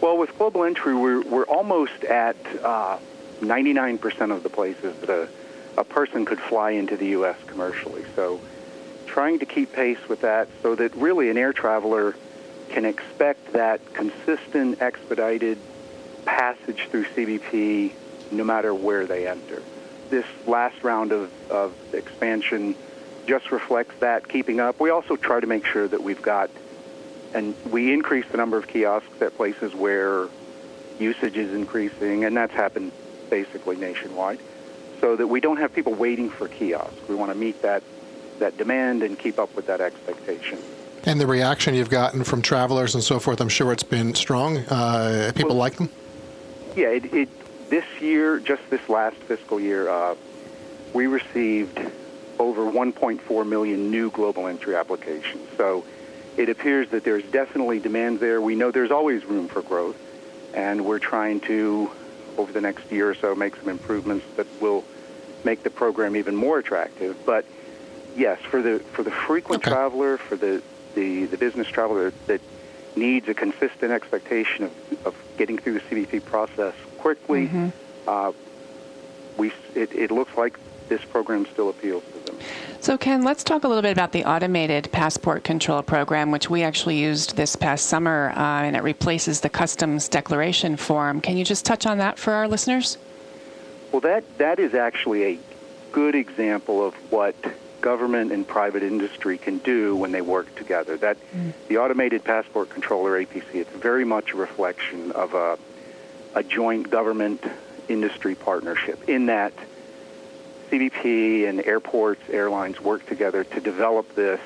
[0.00, 2.98] Well, with Global Entry, we're, we're almost at uh,
[3.40, 5.28] 99% of the places that
[5.80, 7.36] a, person could fly into the U.S.
[7.46, 8.04] commercially.
[8.14, 8.40] So
[9.06, 12.14] trying to keep pace with that so that really an air traveler
[12.68, 15.58] can expect that consistent, expedited
[16.24, 17.92] passage through CBP
[18.30, 19.62] no matter where they enter.
[20.08, 22.76] This last round of, of expansion
[23.26, 24.80] just reflects that, keeping up.
[24.80, 26.50] We also try to make sure that we've got,
[27.34, 30.28] and we increase the number of kiosks at places where
[30.98, 32.92] usage is increasing, and that's happened
[33.28, 34.40] basically nationwide,
[35.00, 37.08] so that we don't have people waiting for kiosks.
[37.08, 37.82] We want to meet that
[38.38, 40.58] that demand and keep up with that expectation.
[41.04, 44.58] And the reaction you've gotten from travelers and so forth, I'm sure it's been strong.
[44.58, 45.90] Uh, people well, like them.
[46.76, 47.28] Yeah, it, it,
[47.70, 50.14] this year, just this last fiscal year, uh,
[50.92, 51.78] we received
[52.38, 55.48] over 1.4 million new global entry applications.
[55.56, 55.84] So
[56.36, 58.40] it appears that there's definitely demand there.
[58.40, 59.96] We know there's always room for growth,
[60.54, 61.90] and we're trying to
[62.40, 64.84] over the next year or so make some improvements that will
[65.44, 67.16] make the program even more attractive.
[67.24, 67.44] But
[68.16, 69.70] yes, for the for the frequent okay.
[69.70, 70.62] traveler, for the,
[70.94, 72.40] the, the business traveler that
[72.96, 77.68] needs a consistent expectation of, of getting through the CBP process quickly, mm-hmm.
[78.08, 78.32] uh,
[79.36, 82.19] we it, it looks like this program still appeals to them.
[82.80, 86.62] So, Ken, let's talk a little bit about the automated passport control program, which we
[86.62, 91.20] actually used this past summer, uh, and it replaces the customs declaration form.
[91.20, 92.96] Can you just touch on that for our listeners?
[93.92, 95.38] Well, that that is actually a
[95.92, 97.34] good example of what
[97.80, 100.96] government and private industry can do when they work together.
[100.96, 101.52] That mm.
[101.68, 105.58] the automated passport controller APC, it's very much a reflection of a
[106.34, 107.42] a joint government
[107.88, 109.52] industry partnership in that
[110.70, 114.40] CBP and airports, airlines work together to develop this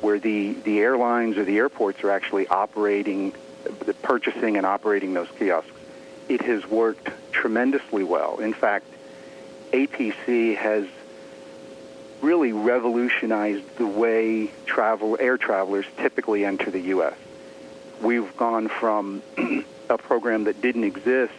[0.00, 3.34] where the, the airlines or the airports are actually operating,
[4.02, 5.70] purchasing and operating those kiosks.
[6.28, 8.38] It has worked tremendously well.
[8.38, 8.86] In fact,
[9.72, 10.86] APC has
[12.22, 17.16] really revolutionized the way travel air travelers typically enter the U.S.
[18.00, 19.22] We've gone from
[19.88, 21.32] a program that didn't exist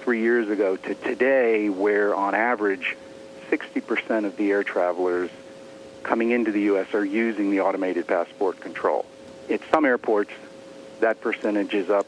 [0.00, 2.96] three years ago to today, where on average
[3.50, 5.30] 60% of the air travelers
[6.02, 6.94] coming into the U.S.
[6.94, 9.04] are using the automated passport control.
[9.48, 10.30] At some airports,
[11.00, 12.06] that percentage is up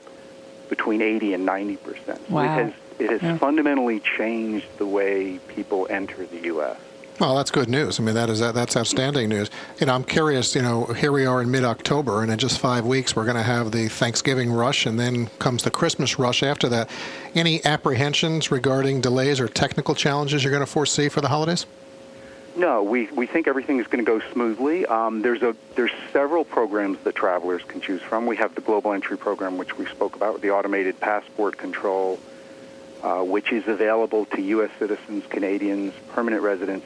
[0.69, 2.31] between 80 and 90 percent.
[2.31, 2.43] Wow.
[2.43, 3.39] It has, it has yeah.
[3.39, 6.79] fundamentally changed the way people enter the U.S.
[7.23, 8.01] Well, that's good news.
[8.01, 9.49] I mean, that is that, that's outstanding news.
[9.79, 10.57] You know, I'm curious.
[10.57, 13.45] You know, here we are in mid-October, and in just five weeks, we're going to
[13.45, 16.91] have the Thanksgiving rush, and then comes the Christmas rush after that.
[17.37, 21.65] Any apprehensions regarding delays or technical challenges you're going to foresee for the holidays?
[22.57, 24.85] No, we, we think everything is going to go smoothly.
[24.87, 28.27] Um, there's a there's several programs that travelers can choose from.
[28.27, 32.19] We have the Global Entry Program, which we spoke about, the automated passport control,
[33.05, 34.71] uh, which is available to U.S.
[34.81, 36.85] citizens, Canadians, permanent residents,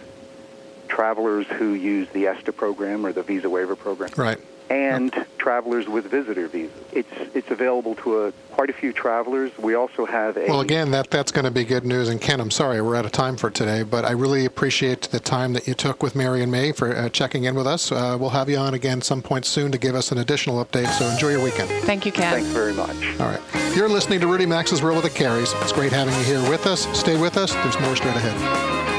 [0.88, 4.10] travelers who use the ESTA program or the visa waiver program.
[4.16, 4.38] Right.
[4.68, 5.28] And yep.
[5.38, 6.74] travelers with visitor visas.
[6.92, 9.56] It's it's available to a, quite a few travelers.
[9.58, 12.40] We also have a Well again that that's going to be good news and Ken,
[12.40, 15.68] I'm sorry we're out of time for today, but I really appreciate the time that
[15.68, 17.92] you took with Mary and May for uh, checking in with us.
[17.92, 20.88] Uh, we'll have you on again some point soon to give us an additional update.
[20.98, 21.70] So enjoy your weekend.
[21.84, 22.32] Thank you, Ken.
[22.32, 23.20] Thanks very much.
[23.20, 23.40] All right.
[23.76, 25.54] You're listening to Rudy Maxa's World with the Careys.
[25.62, 26.88] It's great having you here with us.
[26.98, 27.52] Stay with us.
[27.52, 28.95] There's more straight ahead.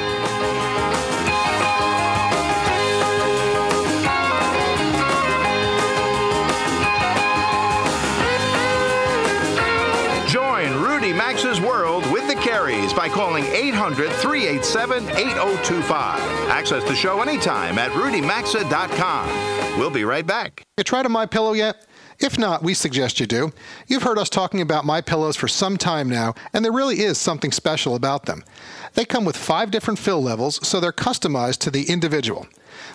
[12.36, 16.20] Careys by calling 800 387 8025.
[16.50, 19.80] Access the show anytime at rudymaxa.com.
[19.80, 20.64] We'll be right back.
[20.78, 21.88] You tried a My Pillow yet?
[22.20, 23.52] If not, we suggest you do.
[23.88, 27.18] You've heard us talking about My Pillows for some time now, and there really is
[27.18, 28.44] something special about them.
[28.94, 32.48] They come with five different fill levels, so they're customized to the individual.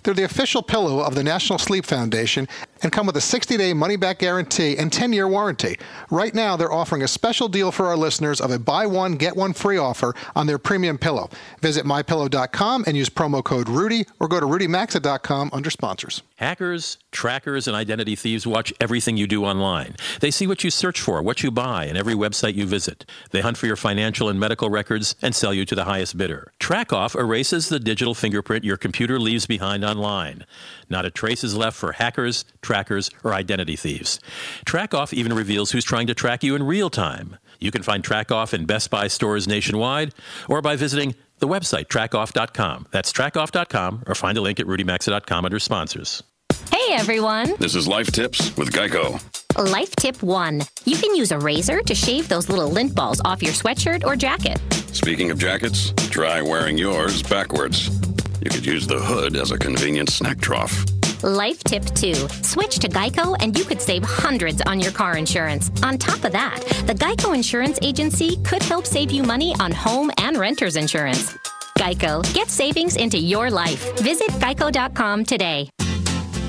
[0.03, 2.49] They're the official pillow of the National Sleep Foundation
[2.83, 5.79] and come with a 60 day money back guarantee and 10 year warranty.
[6.11, 9.37] Right now, they're offering a special deal for our listeners of a buy one, get
[9.37, 11.31] one free offer on their premium pillow.
[11.61, 16.23] Visit mypillow.com and use promo code Rudy or go to rudymaxa.com under sponsors.
[16.37, 19.95] Hackers, trackers, and identity thieves watch everything you do online.
[20.21, 23.05] They see what you search for, what you buy, and every website you visit.
[23.31, 26.53] They hunt for your financial and medical records and sell you to the highest bidder.
[26.59, 30.45] TrackOff erases the digital fingerprint your computer leaves behind online.
[30.91, 34.21] Not a trace is left for hackers, trackers, or identity thieves.
[34.67, 37.39] TrackOff even reveals who's trying to track you in real time.
[37.59, 40.13] You can find TrackOff in Best Buy stores nationwide
[40.49, 42.89] or by visiting the website trackoff.com.
[42.91, 46.23] That's trackoff.com or find a link at rudymaxa.com under sponsors.
[46.71, 47.55] Hey everyone!
[47.59, 49.21] This is Life Tips with Geico.
[49.59, 53.43] Life tip one you can use a razor to shave those little lint balls off
[53.43, 54.59] your sweatshirt or jacket.
[54.95, 58.12] Speaking of jackets, try wearing yours backwards.
[58.44, 60.85] You could use the hood as a convenient snack trough.
[61.22, 65.70] Life tip two switch to Geico and you could save hundreds on your car insurance.
[65.85, 70.11] On top of that, the Geico Insurance Agency could help save you money on home
[70.18, 71.33] and renter's insurance.
[71.78, 73.96] Geico, get savings into your life.
[74.00, 75.70] Visit geico.com today.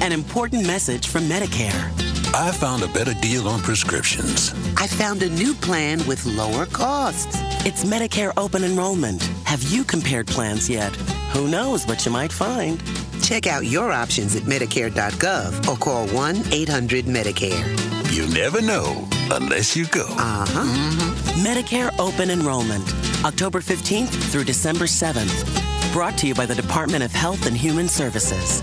[0.01, 1.91] An important message from Medicare.
[2.33, 4.51] I found a better deal on prescriptions.
[4.77, 7.37] I found a new plan with lower costs.
[7.67, 9.21] It's Medicare open enrollment.
[9.45, 10.91] Have you compared plans yet?
[11.33, 12.81] Who knows what you might find?
[13.21, 18.13] Check out your options at Medicare.gov or call 1 800 Medicare.
[18.13, 20.05] You never know unless you go.
[20.11, 20.63] Uh huh.
[20.63, 21.45] Mm-hmm.
[21.45, 22.83] Medicare open enrollment,
[23.25, 25.91] October 15th through December 7th.
[25.91, 28.61] Brought to you by the Department of Health and Human Services.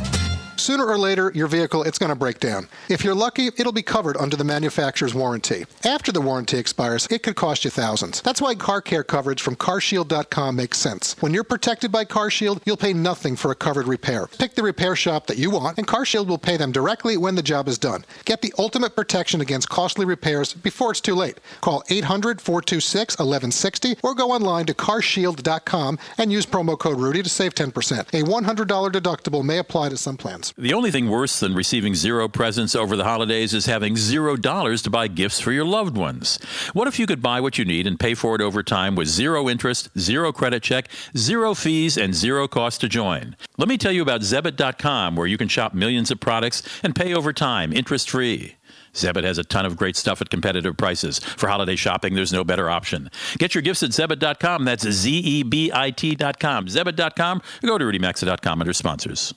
[0.61, 2.68] Sooner or later, your vehicle it's going to break down.
[2.90, 5.64] If you're lucky, it'll be covered under the manufacturer's warranty.
[5.87, 8.20] After the warranty expires, it could cost you thousands.
[8.20, 11.16] That's why car care coverage from carshield.com makes sense.
[11.20, 14.27] When you're protected by CarShield, you'll pay nothing for a covered repair.
[14.27, 17.42] Pick the repair shop that you want, and CarShield will pay them directly when the
[17.42, 18.05] job is done.
[18.27, 21.40] Get the ultimate protection against costly repairs before it's too late.
[21.62, 28.01] Call 800-426-1160 or go online to carshield.com and use promo code Rudy to save 10%.
[28.01, 30.49] A $100 deductible may apply to some plans.
[30.56, 34.82] The only thing worse than receiving zero presents over the holidays is having zero dollars
[34.82, 36.38] to buy gifts for your loved ones.
[36.72, 39.08] What if you could buy what you need and pay for it over time with
[39.08, 43.36] zero interest, zero credit check, zero fees, and zero cost to join?
[43.56, 47.14] Let me tell you about Zebit.com, where you can shop millions of products and pay
[47.14, 48.56] over time, interest free.
[48.92, 51.20] Zebit has a ton of great stuff at competitive prices.
[51.20, 53.10] For holiday shopping, there's no better option.
[53.38, 54.64] Get your gifts at Zebit.com.
[54.64, 56.66] That's Z E B I T.com.
[56.66, 57.42] Zebit.com.
[57.62, 59.32] Or go to RudyMaxa.com under sponsors.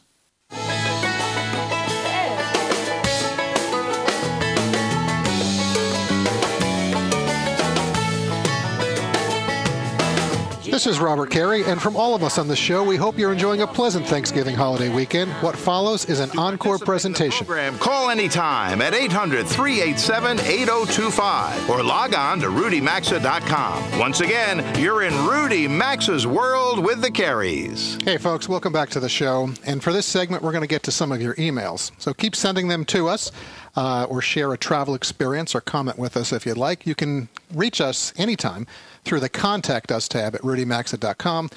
[10.83, 13.31] This is Robert Carey, and from all of us on the show, we hope you're
[13.31, 15.31] enjoying a pleasant Thanksgiving holiday weekend.
[15.35, 17.45] What follows is an encore presentation.
[17.45, 17.77] Program.
[17.77, 23.97] Call anytime at 800 387 8025 or log on to rudymaxa.com.
[23.97, 28.03] Once again, you're in Rudy Maxa's world with the Careys.
[28.03, 29.51] Hey, folks, welcome back to the show.
[29.65, 31.93] And for this segment, we're going to get to some of your emails.
[31.97, 33.31] So keep sending them to us.
[33.75, 36.85] Uh, or share a travel experience or comment with us if you'd like.
[36.85, 38.67] You can reach us anytime
[39.03, 41.49] through the Contact Us tab at rudymaxa.com.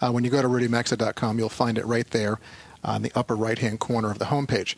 [0.00, 2.38] Uh, when you go to rudymaxa.com, you'll find it right there
[2.82, 4.74] on the upper right hand corner of the homepage.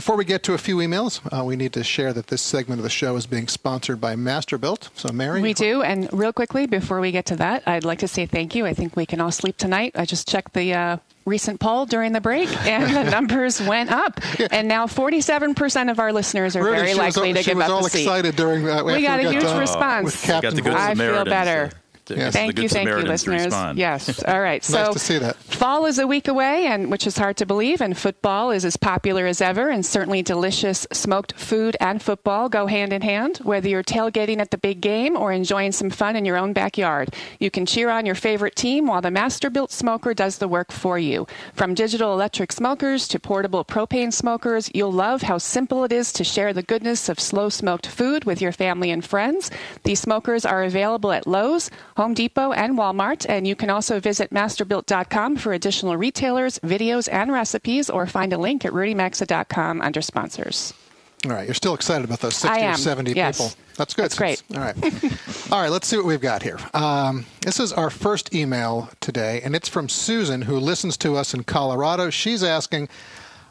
[0.00, 2.78] Before we get to a few emails, uh, we need to share that this segment
[2.78, 4.88] of the show is being sponsored by Masterbuilt.
[4.94, 5.42] So, Mary?
[5.42, 5.82] We do.
[5.82, 8.64] And real quickly, before we get to that, I'd like to say thank you.
[8.64, 9.92] I think we can all sleep tonight.
[9.96, 14.18] I just checked the uh, recent poll during the break, and the numbers went up.
[14.38, 14.48] Yeah.
[14.50, 17.90] And now 47% of our listeners are really, very likely all, to give up the
[17.90, 18.00] seat.
[18.00, 18.86] excited during that.
[18.86, 20.30] We got a huge response.
[20.30, 21.72] I feel better.
[22.10, 22.32] Yes.
[22.32, 23.52] Thank you, thank you, listeners.
[23.76, 24.22] Yes.
[24.28, 24.62] All right.
[24.64, 25.36] So nice to see that.
[25.36, 28.76] Fall is a week away, and which is hard to believe, and football is as
[28.76, 33.38] popular as ever, and certainly delicious smoked food and football go hand in hand.
[33.38, 37.14] Whether you're tailgating at the big game or enjoying some fun in your own backyard,
[37.38, 40.98] you can cheer on your favorite team while the Masterbuilt smoker does the work for
[40.98, 41.26] you.
[41.54, 46.24] From digital electric smokers to portable propane smokers, you'll love how simple it is to
[46.24, 49.50] share the goodness of slow smoked food with your family and friends.
[49.84, 51.70] These smokers are available at Lowe's,
[52.00, 57.30] Home Depot, and Walmart, and you can also visit masterbuilt.com for additional retailers, videos, and
[57.30, 60.72] recipes, or find a link at rudymaxa.com under sponsors.
[61.26, 62.74] All right, you're still excited about those 60 I am.
[62.76, 63.36] or 70 yes.
[63.36, 63.52] people.
[63.76, 64.04] That's good.
[64.04, 64.42] That's great.
[64.54, 64.74] All right.
[65.52, 66.58] All right, let's see what we've got here.
[66.72, 71.34] Um, this is our first email today, and it's from Susan, who listens to us
[71.34, 72.08] in Colorado.
[72.08, 72.88] She's asking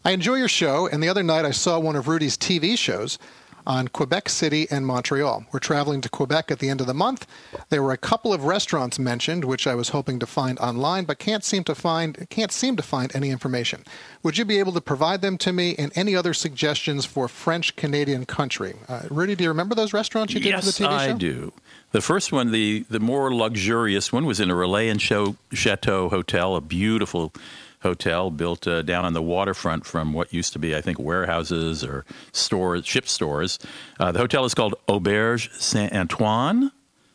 [0.03, 3.19] I enjoy your show, and the other night I saw one of Rudy's TV shows
[3.65, 5.45] on Quebec City and Montreal.
[5.51, 7.25] We're traveling to Quebec at the end of the month.
[7.69, 11.19] There were a couple of restaurants mentioned, which I was hoping to find online, but
[11.19, 13.83] can't seem to find can't seem to find any information.
[14.23, 17.75] Would you be able to provide them to me and any other suggestions for French
[17.75, 18.75] Canadian country?
[18.87, 21.17] Uh, Rudy, do you remember those restaurants you did yes, for the TV I show?
[21.17, 21.53] do.
[21.91, 26.09] The first one, the, the more luxurious one, was in a Relais and Show Chateau
[26.09, 27.33] Hotel, a beautiful
[27.81, 31.83] hotel built uh, down on the waterfront from what used to be, I think, warehouses
[31.83, 33.59] or stores, ship stores.
[33.99, 36.71] Uh, the hotel is called Auberge Saint Antoine,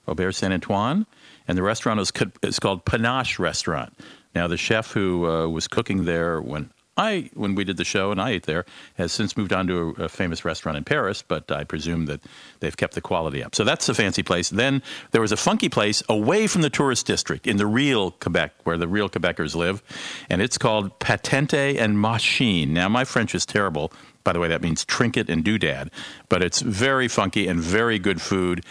[0.09, 1.07] Auberge Saint Antoine,
[1.47, 2.13] and the restaurant is,
[2.43, 3.95] is called Panache Restaurant.
[4.35, 8.13] Now, the chef who uh, was cooking there when I, when we did the show
[8.13, 8.65] and I ate there,
[8.97, 12.21] has since moved on to a, a, famous restaurant in Paris, but I presume that
[12.61, 13.55] they've kept the quality up.
[13.55, 14.49] So that's a fancy place.
[14.51, 18.53] Then there was a funky place away from the tourist district in the real Quebec,
[18.63, 19.83] where the real Quebecers live,
[20.31, 22.73] and it's called Patente and Machine.
[22.73, 23.93] Now, my French is terrible.
[24.23, 25.91] By the way, that means trinket and doodad,
[26.29, 28.65] but it's very funky and very good food,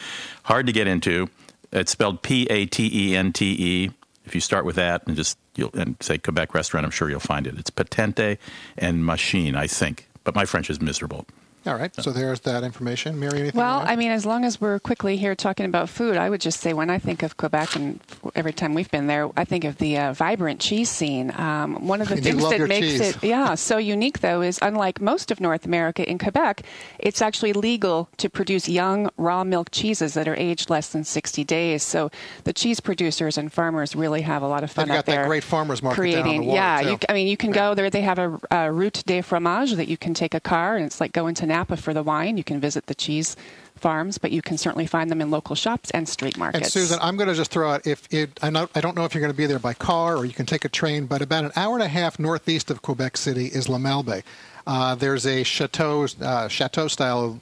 [0.43, 1.29] hard to get into.
[1.71, 3.91] It's spelled P A T E N T E.
[4.25, 7.19] If you start with that and just you'll, and say Quebec restaurant, I'm sure you'll
[7.19, 7.57] find it.
[7.57, 8.37] It's Patente
[8.77, 11.25] and Machine, I think, but my French is miserable.
[11.65, 13.17] All right, so there's that information.
[13.17, 13.57] Mary, anything?
[13.57, 13.83] Well?
[13.85, 16.73] I mean, as long as we're quickly here talking about food, I would just say
[16.73, 18.01] when I think of Quebec, and
[18.35, 21.31] every time we've been there, I think of the uh, vibrant cheese scene.
[21.37, 23.01] Um, one of the You things that makes cheese.
[23.01, 26.63] it, yeah, so unique though is unlike most of North America, in Quebec,
[26.99, 31.45] it's actually legal to produce young raw milk cheeses that are aged less than 60
[31.45, 31.81] days.
[31.81, 32.11] So
[32.43, 35.43] the cheese producers and farmers really have a lot of fun They've got that great
[35.43, 36.81] farmers market down creating, the water, yeah.
[36.81, 37.89] You, I mean, you can go there.
[37.89, 40.99] They have a, a route des fromages that you can take a car, and it's
[40.99, 42.35] like going to Napa for the wine.
[42.37, 43.35] You can visit the cheese
[43.75, 46.63] farms, but you can certainly find them in local shops and street markets.
[46.63, 49.05] And Susan, I'm going to just throw out if it, I, know, I don't know
[49.05, 51.21] if you're going to be there by car or you can take a train, but
[51.21, 54.23] about an hour and a half northeast of Quebec City is La Malbaie.
[54.65, 57.39] Uh, there's a chateau uh, chateau style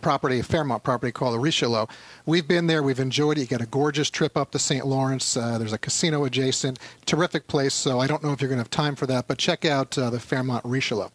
[0.00, 1.86] property, Fairmont property called the Richelieu.
[2.26, 2.82] We've been there.
[2.82, 3.42] We've enjoyed it.
[3.42, 4.86] You get a gorgeous trip up to St.
[4.86, 5.36] Lawrence.
[5.36, 6.78] Uh, there's a casino adjacent.
[7.04, 7.74] Terrific place.
[7.74, 9.98] So I don't know if you're going to have time for that, but check out
[9.98, 11.08] uh, the Fairmont Richelieu.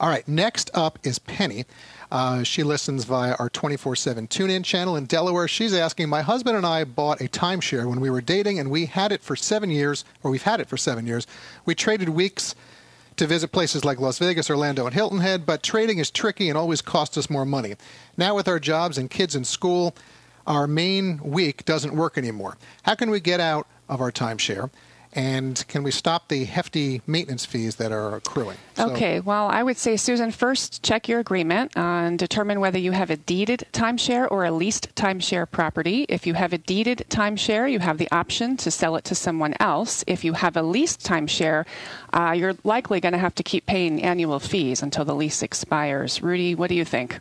[0.00, 1.64] All right, next up is Penny.
[2.10, 5.48] Uh, she listens via our 24 7 tune in channel in Delaware.
[5.48, 8.86] She's asking My husband and I bought a timeshare when we were dating, and we
[8.86, 11.26] had it for seven years, or we've had it for seven years.
[11.66, 12.54] We traded weeks
[13.16, 16.56] to visit places like Las Vegas, Orlando, and Hilton Head, but trading is tricky and
[16.56, 17.74] always costs us more money.
[18.16, 19.96] Now, with our jobs and kids in school,
[20.46, 22.56] our main week doesn't work anymore.
[22.84, 24.70] How can we get out of our timeshare?
[25.18, 28.56] And can we stop the hefty maintenance fees that are accruing?
[28.76, 32.92] So- Okay, well, I would say, Susan, first check your agreement and determine whether you
[32.92, 36.06] have a deeded timeshare or a leased timeshare property.
[36.08, 39.54] If you have a deeded timeshare, you have the option to sell it to someone
[39.58, 40.04] else.
[40.06, 41.66] If you have a leased timeshare,
[42.12, 46.22] uh, you're likely going to have to keep paying annual fees until the lease expires.
[46.22, 47.18] Rudy, what do you think?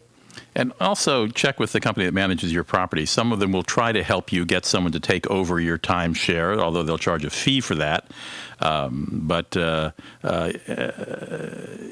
[0.57, 3.05] And also check with the company that manages your property.
[3.05, 6.57] Some of them will try to help you get someone to take over your timeshare,
[6.57, 8.09] although they'll charge a fee for that.
[8.59, 9.91] Um, but uh,
[10.23, 10.51] uh,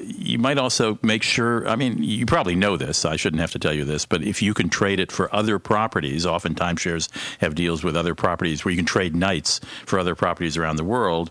[0.04, 1.68] you might also make sure.
[1.68, 3.04] I mean, you probably know this.
[3.04, 5.60] I shouldn't have to tell you this, but if you can trade it for other
[5.60, 7.08] properties, often timeshares
[7.38, 10.84] have deals with other properties where you can trade nights for other properties around the
[10.84, 11.30] world.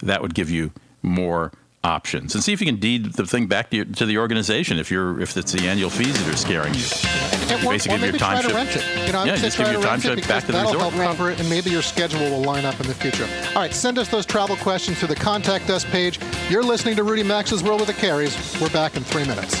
[0.00, 0.70] That would give you
[1.00, 1.50] more
[1.84, 4.78] options and see if you can deed the thing back to, your, to the organization
[4.78, 6.80] if you're if it's the annual fees that are scaring you.
[6.80, 9.06] You or- basically or give your time try to rent it.
[9.06, 10.78] You know, yeah, just give your time rent it ship because back to the resort.
[10.78, 13.28] that'll help cover it, and maybe your schedule will line up in the future.
[13.50, 16.18] All right, send us those travel questions to the contact us page.
[16.48, 18.60] You're listening to Rudy Maxa's World with the Careys.
[18.60, 19.60] We're back in three minutes.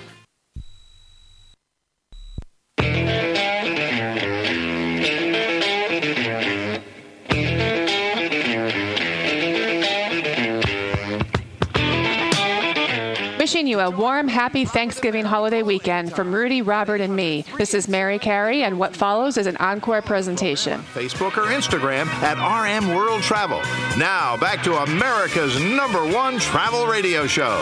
[13.71, 17.45] You a warm, happy Thanksgiving holiday weekend from Rudy, Robert, and me.
[17.57, 20.81] This is Mary Carey, and what follows is an encore presentation.
[20.93, 23.61] Facebook or Instagram at RM World Travel.
[23.97, 27.57] Now, back to America's number one travel radio show.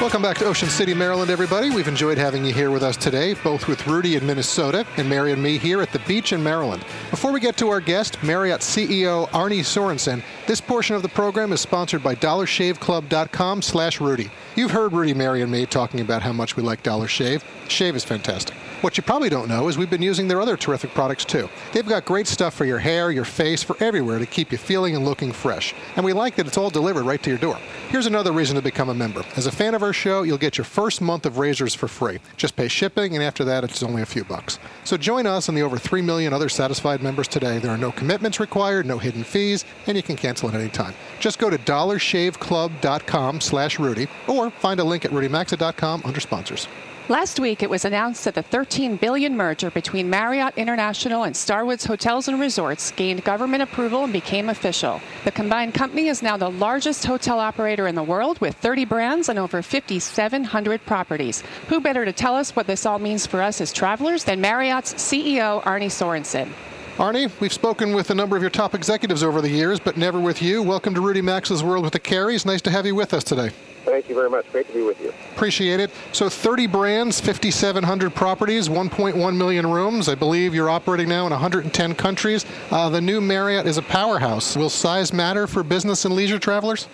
[0.00, 1.68] Welcome back to Ocean City, Maryland, everybody.
[1.68, 5.30] We've enjoyed having you here with us today, both with Rudy in Minnesota and Mary
[5.30, 6.86] and me here at the beach in Maryland.
[7.10, 11.52] Before we get to our guest, Marriott CEO Arne Sorenson, this portion of the program
[11.52, 14.30] is sponsored by DollarShaveClub.com slash Rudy.
[14.56, 17.44] You've heard Rudy, Mary, and me talking about how much we like Dollar Shave.
[17.68, 18.56] Shave is fantastic.
[18.80, 21.50] What you probably don't know is we've been using their other terrific products too.
[21.72, 24.96] They've got great stuff for your hair, your face, for everywhere to keep you feeling
[24.96, 25.74] and looking fresh.
[25.96, 27.58] And we like that it's all delivered right to your door.
[27.90, 29.22] Here's another reason to become a member.
[29.36, 32.20] As a fan of our show, you'll get your first month of razors for free.
[32.38, 34.58] Just pay shipping, and after that, it's only a few bucks.
[34.84, 37.58] So join us and the over 3 million other satisfied members today.
[37.58, 40.94] There are no commitments required, no hidden fees, and you can cancel at any time.
[41.18, 46.66] Just go to dollarshaveclub.com slash Rudy or find a link at rudymaxa.com under sponsors.
[47.10, 51.84] Last week, it was announced that the 13 billion merger between Marriott International and Starwoods
[51.84, 55.00] Hotels and Resorts gained government approval and became official.
[55.24, 59.28] The combined company is now the largest hotel operator in the world with 30 brands
[59.28, 61.42] and over 5,700 properties.
[61.66, 64.94] Who better to tell us what this all means for us as travelers than Marriott's
[64.94, 66.54] CEO Arne Sorenson?
[67.00, 70.20] Arne, we've spoken with a number of your top executives over the years, but never
[70.20, 70.62] with you.
[70.62, 72.46] Welcome to Rudy Maxa's World with the Careys.
[72.46, 73.50] Nice to have you with us today.
[73.84, 74.50] Thank you very much.
[74.52, 75.12] Great to be with you.
[75.34, 75.90] Appreciate it.
[76.12, 80.08] So 30 brands, 5,700 properties, 1.1 million rooms.
[80.08, 82.44] I believe you're operating now in 110 countries.
[82.70, 84.56] Uh, the new Marriott is a powerhouse.
[84.56, 86.88] Will size matter for business and leisure travelers?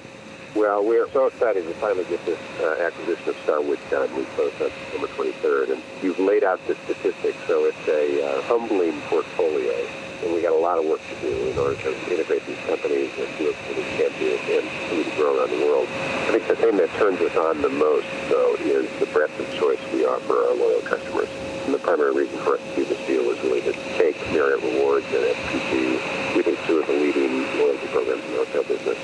[0.55, 4.14] Well, we're so excited to finally get this uh, acquisition of Starwood done.
[4.16, 8.43] We closed on September 23rd, and you've laid out the statistics, so it's a uh,
[8.43, 9.87] humbling portfolio
[10.22, 13.11] and we got a lot of work to do in order to integrate these companies
[13.18, 15.89] and do what we can do and continue to grow around the world.
[16.37, 19.80] Think the thing that turns us on the most, though, is the breadth of choice
[19.91, 21.30] we offer our loyal customers.
[21.64, 24.62] And the primary reason for us to do this deal was really to take Marriott
[24.62, 28.99] Rewards and SPG, we think two of the leading loyalty programs in the hotel business,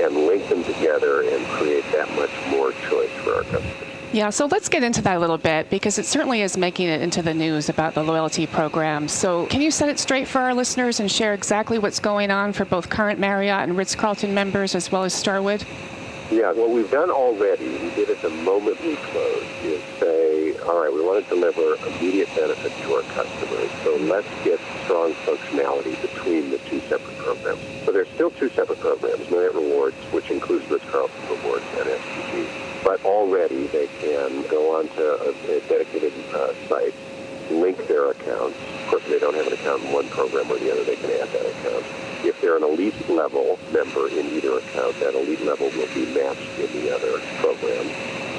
[0.00, 3.88] and link them together and create that much more choice for our customers.
[4.12, 7.02] Yeah, so let's get into that a little bit because it certainly is making it
[7.02, 9.06] into the news about the loyalty program.
[9.06, 12.52] So, can you set it straight for our listeners and share exactly what's going on
[12.52, 15.64] for both current Marriott and Ritz Carlton members as well as Starwood?
[16.34, 20.82] Yeah, what we've done already, we did at the moment we closed, is say, all
[20.82, 25.94] right, we want to deliver immediate benefit to our customers, so let's get strong functionality
[26.02, 27.60] between the two separate programs.
[27.84, 32.48] So there's still two separate programs, Marriott Rewards, which includes Ritz Carlton Rewards and SPG
[32.82, 36.92] but already they can go onto a, a dedicated uh, site,
[37.50, 38.56] link their accounts.
[38.84, 40.96] Of course, if they don't have an account in one program or the other, they
[40.96, 41.84] can add that account.
[42.24, 46.58] If they're an elite level member in either account, that elite level will be matched
[46.58, 47.86] in the other program.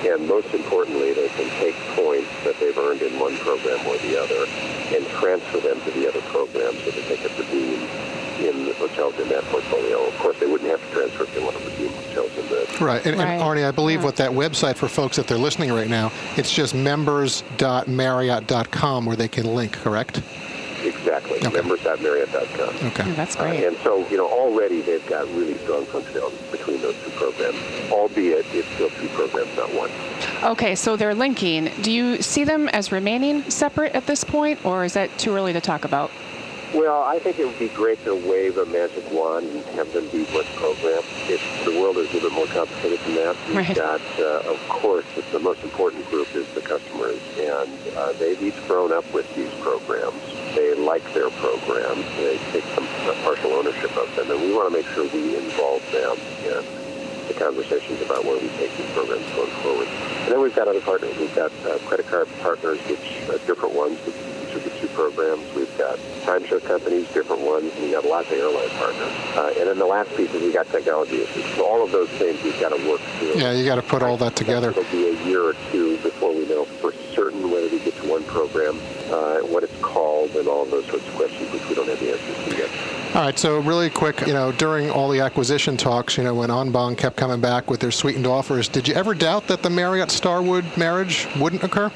[0.06, 4.22] And most importantly, they can take points that they've earned in one program or the
[4.22, 4.46] other
[4.94, 7.88] and transfer them to the other program so that they can redeem
[8.46, 10.06] in hotels in that portfolio.
[10.08, 12.68] Of course, they wouldn't have to transfer if they want to redeem hotels in the.
[12.80, 13.04] Right.
[13.06, 13.28] And, right.
[13.28, 14.06] and Arne, I believe yeah.
[14.06, 19.28] what that website for folks that they're listening right now, it's just members.marriott.com where they
[19.28, 20.22] can link, correct?
[20.86, 21.38] Exactly.
[21.38, 21.50] Okay.
[21.50, 22.88] Members.marriott.com.
[22.88, 23.08] Okay.
[23.08, 23.64] Yeah, that's great.
[23.64, 27.58] Uh, and so, you know, already they've got really strong functionality between those two programs,
[27.92, 29.90] albeit it's still two programs, not one.
[30.44, 31.72] Okay, so they're linking.
[31.82, 35.54] Do you see them as remaining separate at this point, or is that too early
[35.54, 36.12] to talk about?
[36.76, 40.10] Well, I think it would be great to wave a magic wand and have them
[40.10, 41.00] be one program.
[41.32, 43.76] If the world is a little bit more complicated than that, we've right.
[43.76, 48.60] got, uh, of course, the most important group is the customers, and uh, they've each
[48.68, 50.20] grown up with these programs.
[50.54, 52.04] They like their programs.
[52.18, 52.86] They take some
[53.24, 56.60] partial ownership of them, and we want to make sure we involve them in
[57.30, 59.88] the conversations about where we take these programs going forward.
[59.88, 61.16] And then we've got other partners.
[61.18, 64.35] We've got uh, credit card partners, which are different ones two
[64.96, 65.44] programs.
[65.54, 69.12] We've got timeshare companies, different ones, and we've got lots of airline partners.
[69.36, 71.46] Uh, and then the last piece is we've got technology issues.
[71.56, 73.36] So all of those things we've got to work through.
[73.36, 74.72] Yeah, you got to put all that together.
[74.72, 78.10] It'll be a year or two before we know for certain whether we get to
[78.10, 78.80] one program,
[79.12, 82.00] uh, what it's called, and all of those sorts of questions, which we don't have
[82.00, 82.70] the answers to yet.
[83.16, 86.50] All right, so really quick, you know, during all the acquisition talks, you know, when
[86.50, 90.12] Anbang kept coming back with their sweetened offers, did you ever doubt that the Marriott
[90.12, 91.92] Starwood marriage wouldn't occur?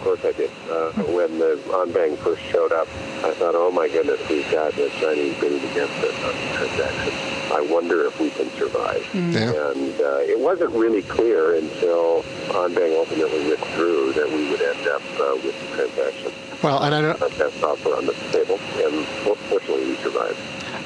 [0.00, 0.50] Of course I did.
[0.70, 2.88] Uh, when the Anbang first showed up,
[3.22, 7.12] I thought, oh my goodness, we've got the Chinese bidding against us on the transaction.
[7.52, 9.02] I wonder if we can survive.
[9.12, 9.34] Mm.
[9.34, 9.72] Yeah.
[9.72, 15.02] And uh, it wasn't really clear until Anbang ultimately withdrew that we would end up
[15.20, 16.32] uh, with the transaction.
[16.62, 17.20] Well, and I don't.
[17.20, 19.06] Our best offer on the table, and
[19.50, 20.38] fortunately, we survived.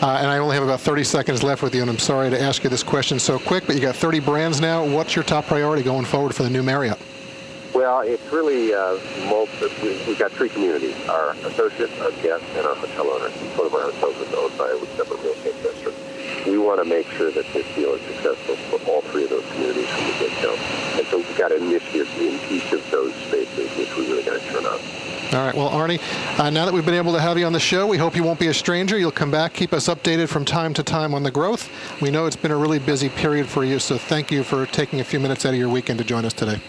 [0.03, 2.43] Uh, and I only have about 30 seconds left with you, and I'm sorry to
[2.43, 4.85] ask you this question so quick, but you got 30 brands now.
[4.85, 6.99] What's your top priority going forward for the new Marriott?
[7.75, 9.69] Well, it's really uh, multi-
[10.07, 13.33] we've got three communities: our associates, our guests, and our hotel owners.
[13.43, 15.93] Each one of our hotels is owned by a separate real estate investor.
[16.49, 19.45] We want to make sure that this deal is successful for all three of those
[19.53, 20.55] communities from the get-go.
[20.99, 24.47] And so we've got initiatives in each of those spaces, which we really got to
[24.53, 24.81] turn up.
[25.33, 25.55] All right.
[25.55, 25.99] Well, Arne,
[26.39, 28.23] uh, now that we've been able to have you on the show, we hope you
[28.23, 28.99] won't be a stranger.
[28.99, 31.69] You'll come back, keep us updated from time to time on the growth.
[32.01, 35.01] We know it's been a really busy period for you, so thank you for taking
[35.01, 36.61] a few minutes out of your weekend to join us today.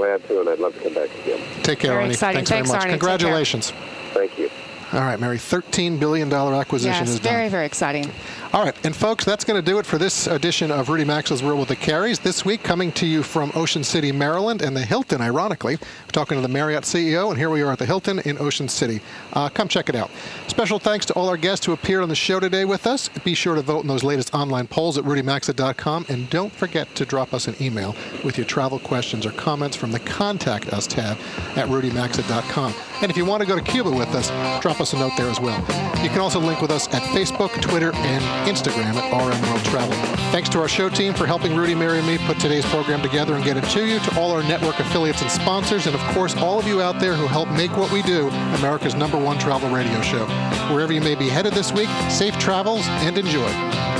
[0.00, 1.38] Glad to, and I'd love to come back again.
[1.62, 2.10] Take care, Very Arne.
[2.10, 2.36] exciting.
[2.38, 2.86] Thanks, Thanks, very much.
[2.86, 2.98] Arne.
[2.98, 3.70] Congratulations.
[4.14, 4.50] Thank you.
[4.92, 7.32] All right, Mary, $13 billion acquisition Yes, is done.
[7.32, 8.10] very, very exciting.
[8.52, 11.44] All right, and folks, that's going to do it for this edition of Rudy Maxa's
[11.44, 12.20] World with the Careys.
[12.20, 15.76] This week, coming to you from Ocean City, Maryland, and the Hilton, ironically.
[15.76, 18.66] We're talking to the Marriott CEO, and here we are at the Hilton in Ocean
[18.68, 19.00] City.
[19.32, 20.10] Uh, come check it out.
[20.48, 23.08] Special thanks to all our guests who appeared on the show today with us.
[23.22, 27.04] Be sure to vote in those latest online polls at rudymaxa.com, and don't forget to
[27.04, 31.16] drop us an email with your travel questions or comments from the Contact Us tab
[31.54, 32.74] at rudymaxa.com.
[33.02, 34.28] And if you want to go to Cuba with us,
[34.60, 35.58] drop us a note there as well.
[36.02, 39.94] You can also link with us at Facebook, Twitter, and Instagram at RM World Travel.
[40.32, 43.34] Thanks to our show team for helping Rudy, Mary, and me put today's program together
[43.34, 46.36] and get it to you, to all our network affiliates and sponsors, and of course,
[46.36, 48.28] all of you out there who help make what we do
[48.58, 50.26] America's number one travel radio show.
[50.72, 53.99] Wherever you may be headed this week, safe travels and enjoy.